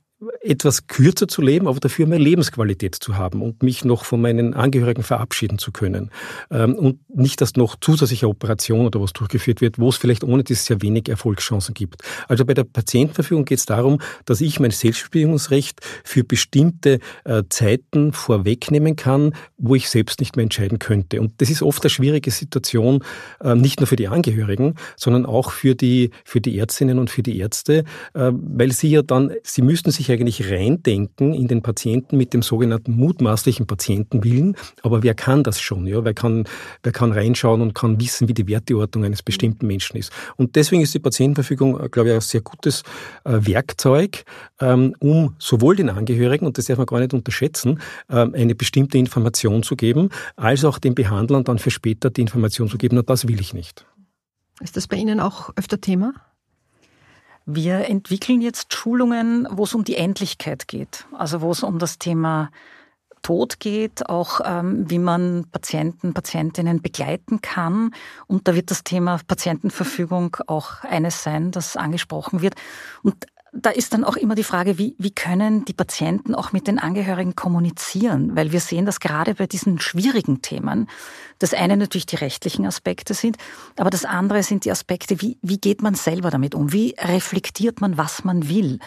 [0.42, 4.54] etwas kürzer zu leben, aber dafür mehr Lebensqualität zu haben und mich noch von meinen
[4.54, 6.12] Angehörigen verabschieden zu können.
[6.52, 10.44] Ähm, und nicht, dass noch zusätzliche Operation oder was durchgeführt wird, wo es vielleicht ohne
[10.44, 12.04] das sehr wenig Erfolgschancen gibt.
[12.28, 18.14] Also bei der Patientenverfügung geht es darum, dass ich mein Selbstbestimmungsrecht für bestimmte äh, Zeiten
[18.14, 21.22] vorwegnehmen kann, wo ich selbst nicht mehr entscheiden könnte.
[21.22, 23.04] Und das ist oft eine schwierige Situation,
[23.42, 27.24] äh, nicht nur für die Angehörigen, sondern auch für die, für die Ärztinnen und für
[27.24, 32.18] die Ärzte, äh, weil sie ja dann, sie müssten sich eigentlich reindenken in den Patienten
[32.18, 34.56] mit dem sogenannten mutmaßlichen Patientenwillen.
[34.82, 35.88] Aber wer kann das schon?
[35.88, 36.04] Ja?
[36.06, 36.46] Wer, kann,
[36.84, 40.12] wer kann reinschauen und kann wissen, wie die Werteordnung eines bestimmten Menschen ist?
[40.38, 42.84] Und deswegen ist die Patientenverfügung, äh, glaube ich, ein sehr gutes
[43.26, 44.24] äh, Werkzeug,
[44.62, 48.98] ähm, um sowohl den Angehörigen, und das darf man gar nicht unterschätzen, ähm, eine bestimmte
[48.98, 52.98] Information zu geben, als auch den Behandlern dann für später die Information zu geben.
[52.98, 53.86] Und das will ich nicht.
[54.62, 56.14] Ist das bei Ihnen auch öfter Thema?
[57.46, 62.00] Wir entwickeln jetzt Schulungen, wo es um die Endlichkeit geht, also wo es um das
[62.00, 62.52] Thema
[63.24, 67.92] Tod geht, auch ähm, wie man Patienten, Patientinnen begleiten kann.
[68.28, 72.56] Und da wird das Thema Patientenverfügung auch eines sein, das angesprochen wird.
[73.02, 73.26] Und
[73.56, 76.80] da ist dann auch immer die Frage, wie, wie können die Patienten auch mit den
[76.80, 78.36] Angehörigen kommunizieren?
[78.36, 80.90] Weil wir sehen, dass gerade bei diesen schwierigen Themen
[81.38, 83.38] das eine natürlich die rechtlichen Aspekte sind,
[83.78, 86.74] aber das andere sind die Aspekte, wie, wie geht man selber damit um?
[86.74, 88.80] Wie reflektiert man, was man will?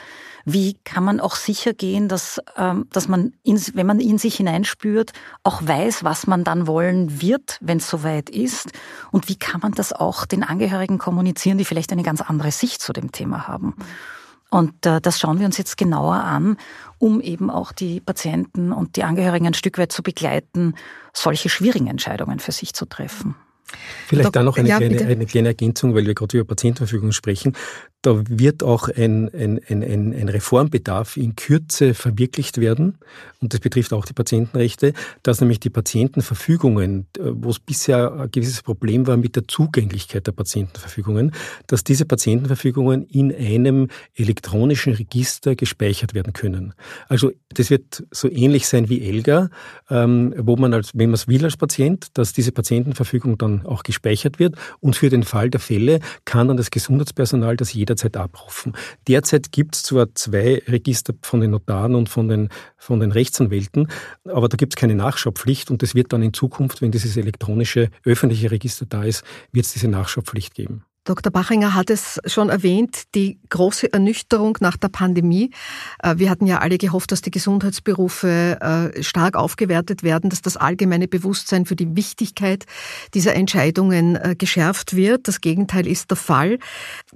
[0.45, 4.37] Wie kann man auch sicher gehen, dass, ähm, dass man, in, wenn man in sich
[4.37, 5.13] hineinspürt,
[5.45, 8.73] auch weiß, was man dann wollen wird, wenn es soweit ist?
[9.13, 12.83] Und wie kann man das auch den Angehörigen kommunizieren, die vielleicht eine ganz andere Sicht
[12.83, 13.75] zu dem Thema haben?
[14.51, 16.57] Und äh, das schauen wir uns jetzt genauer an,
[16.99, 20.75] um eben auch die Patienten und die Angehörigen ein Stück weit zu begleiten,
[21.13, 23.35] solche schwierigen Entscheidungen für sich zu treffen.
[24.07, 27.55] Vielleicht da noch eine, ja, kleine, eine kleine Ergänzung, weil wir gerade über Patientenverfügung sprechen.
[28.03, 29.83] Da wird auch ein, ein, ein,
[30.15, 32.99] ein Reformbedarf in Kürze verwirklicht werden.
[33.41, 34.93] Und das betrifft auch die Patientenrechte,
[35.25, 40.33] dass nämlich die Patientenverfügungen, wo es bisher ein gewisses Problem war mit der Zugänglichkeit der
[40.33, 41.33] Patientenverfügungen,
[41.67, 46.75] dass diese Patientenverfügungen in einem elektronischen Register gespeichert werden können.
[47.09, 49.51] Also das wird so ähnlich sein wie ELGA,
[49.91, 53.83] ähm, wo man als, wenn man es will als Patient, dass diese Patientenverfügung dann auch
[53.83, 58.75] gespeichert wird und für den Fall der Fälle kann dann das Gesundheitspersonal das jederzeit abrufen.
[59.09, 63.89] Derzeit gibt es zwar zwei Register von den Notaren und von den, von den Rechtsanwälten,
[64.25, 67.91] aber da gibt es keine Nachschaupflicht und es wird dann in Zukunft, wenn dieses elektronische
[68.05, 70.85] öffentliche Register da ist, wird es diese Nachschaupflicht geben.
[71.07, 71.33] Dr.
[71.33, 75.53] Bachinger hat es schon erwähnt, die große Ernüchterung nach der Pandemie.
[76.03, 80.57] Äh, wir hatten ja alle gehofft, dass die Gesundheitsberufe äh, stark aufgewertet werden, dass das
[80.57, 82.67] allgemeine Bewusstsein für die Wichtigkeit
[83.15, 85.29] dieser Entscheidungen äh, geschärft wird.
[85.29, 86.59] Das Gegenteil ist der Fall.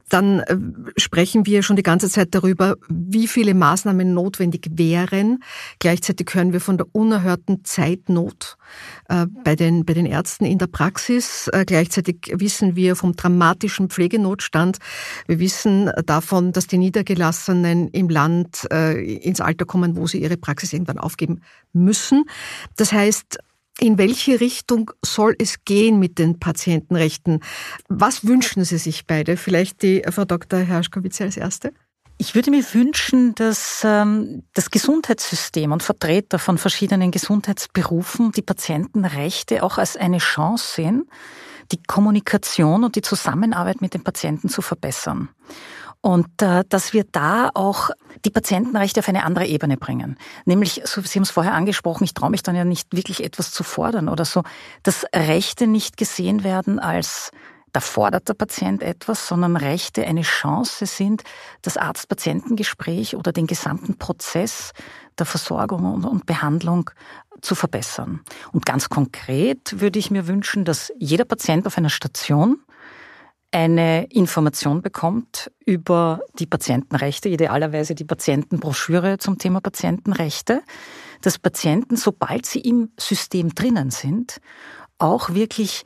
[0.09, 0.45] Dann
[0.97, 5.43] sprechen wir schon die ganze Zeit darüber, wie viele Maßnahmen notwendig wären.
[5.81, 8.57] Gleichzeitig hören wir von der unerhörten Zeitnot
[9.09, 11.51] bei den, bei den Ärzten in der Praxis.
[11.67, 14.79] Gleichzeitig wissen wir vom dramatischen Pflegenotstand.
[15.27, 20.37] Wir wissen davon, dass die Niedergelassenen im Land äh, ins Alter kommen, wo sie ihre
[20.37, 21.41] Praxis irgendwann aufgeben
[21.73, 22.25] müssen.
[22.77, 23.39] Das heißt,
[23.79, 27.41] in welche Richtung soll es gehen mit den Patientenrechten?
[27.89, 29.37] Was wünschen Sie sich beide?
[29.37, 30.61] Vielleicht die Frau Dr.
[30.61, 31.73] Herschkowitz als Erste.
[32.21, 39.63] Ich würde mir wünschen, dass ähm, das Gesundheitssystem und Vertreter von verschiedenen Gesundheitsberufen die Patientenrechte
[39.63, 41.09] auch als eine Chance sehen,
[41.73, 45.31] die Kommunikation und die Zusammenarbeit mit den Patienten zu verbessern.
[46.03, 47.89] Und äh, dass wir da auch
[48.27, 50.19] die Patientenrechte auf eine andere Ebene bringen.
[50.45, 53.51] Nämlich, so, Sie haben es vorher angesprochen, ich traue mich dann ja nicht wirklich etwas
[53.51, 54.43] zu fordern oder so,
[54.83, 57.31] dass Rechte nicht gesehen werden als
[57.73, 61.23] da fordert der Patient etwas, sondern Rechte eine Chance sind,
[61.63, 64.73] das Arzt-Patientengespräch oder den gesamten Prozess
[65.19, 66.91] der Versorgung und Behandlung
[67.41, 68.21] zu verbessern.
[68.53, 72.59] Und ganz konkret würde ich mir wünschen, dass jeder Patient auf einer Station
[73.53, 80.63] eine Information bekommt über die Patientenrechte, idealerweise die Patientenbroschüre zum Thema Patientenrechte,
[81.23, 84.41] dass Patienten, sobald sie im System drinnen sind,
[84.99, 85.85] auch wirklich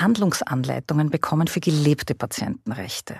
[0.00, 3.16] Handlungsanleitungen bekommen für gelebte Patientenrechte.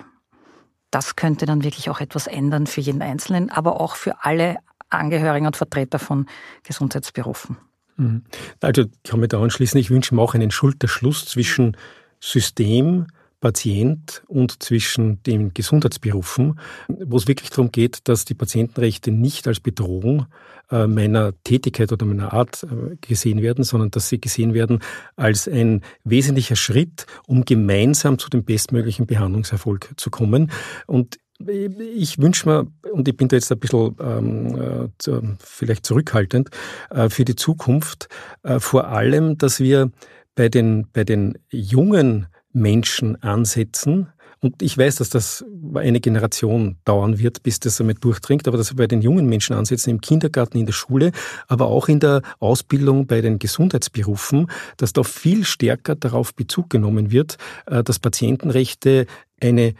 [0.91, 4.57] Das könnte dann wirklich auch etwas ändern für jeden Einzelnen, aber auch für alle
[4.89, 6.27] Angehörigen und Vertreter von
[6.63, 7.57] Gesundheitsberufen.
[7.97, 8.23] Mhm.
[8.61, 11.77] Also ich kann mich da anschließen, ich wünsche mir auch einen Schulterschluss zwischen
[12.19, 13.07] System,
[13.43, 19.59] Patient und zwischen den Gesundheitsberufen, wo es wirklich darum geht, dass die Patientenrechte nicht als
[19.59, 20.27] Bedrohung
[20.71, 24.79] äh, meiner Tätigkeit oder meiner Art äh, gesehen werden, sondern dass sie gesehen werden
[25.17, 30.49] als ein wesentlicher Schritt, um gemeinsam zu dem bestmöglichen Behandlungserfolg zu kommen.
[30.87, 36.49] Und ich wünsche mir, und ich bin da jetzt ein bisschen ähm, äh, vielleicht zurückhaltend,
[36.91, 38.07] äh, für die Zukunft
[38.43, 39.91] äh, vor allem, dass wir
[40.35, 44.07] bei den, bei den jungen Menschen ansetzen.
[44.39, 45.45] Und ich weiß, dass das
[45.75, 49.55] eine Generation dauern wird, bis das damit durchdringt, aber dass wir bei den jungen Menschen
[49.55, 51.11] ansetzen, im Kindergarten, in der Schule,
[51.47, 57.11] aber auch in der Ausbildung bei den Gesundheitsberufen, dass da viel stärker darauf Bezug genommen
[57.11, 57.37] wird,
[57.67, 59.05] äh, dass Patientenrechte
[59.41, 59.75] eine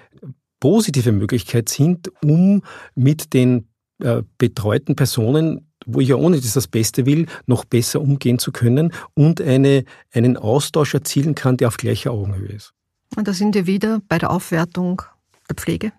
[0.61, 2.63] positive Möglichkeit sind, um
[2.95, 3.67] mit den
[4.01, 8.51] äh, betreuten Personen wo ich ja ohne dass das Beste will, noch besser umgehen zu
[8.51, 12.73] können und eine, einen Austausch erzielen kann, der auf gleicher Augenhöhe ist.
[13.15, 15.01] Und da sind wir wieder bei der Aufwertung
[15.49, 15.91] der Pflege.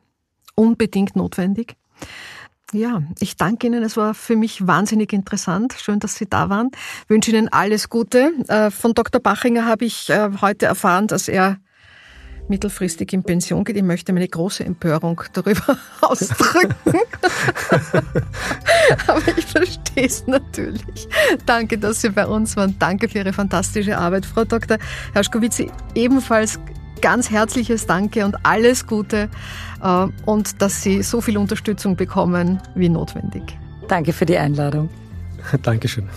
[0.54, 1.76] Unbedingt notwendig.
[2.72, 3.84] Ja, ich danke Ihnen.
[3.84, 5.76] Es war für mich wahnsinnig interessant.
[5.78, 6.70] Schön, dass Sie da waren.
[7.04, 8.32] Ich wünsche Ihnen alles Gute.
[8.48, 9.20] Äh, von Dr.
[9.20, 11.58] Bachinger habe ich äh, heute erfahren, dass er
[12.48, 13.76] mittelfristig in Pension geht.
[13.76, 16.74] Ich möchte meine große Empörung darüber ausdrücken.
[19.06, 21.08] Aber ich verstehe es natürlich.
[21.46, 22.76] Danke, dass Sie bei uns waren.
[22.78, 24.78] Danke für Ihre fantastische Arbeit, Frau Dr.
[25.12, 25.62] Herschkowitz.
[25.94, 26.58] Ebenfalls
[27.00, 29.28] ganz herzliches Danke und alles Gute
[29.82, 33.58] äh, und dass Sie so viel Unterstützung bekommen wie notwendig.
[33.88, 34.88] Danke für die Einladung.
[35.62, 36.08] Dankeschön.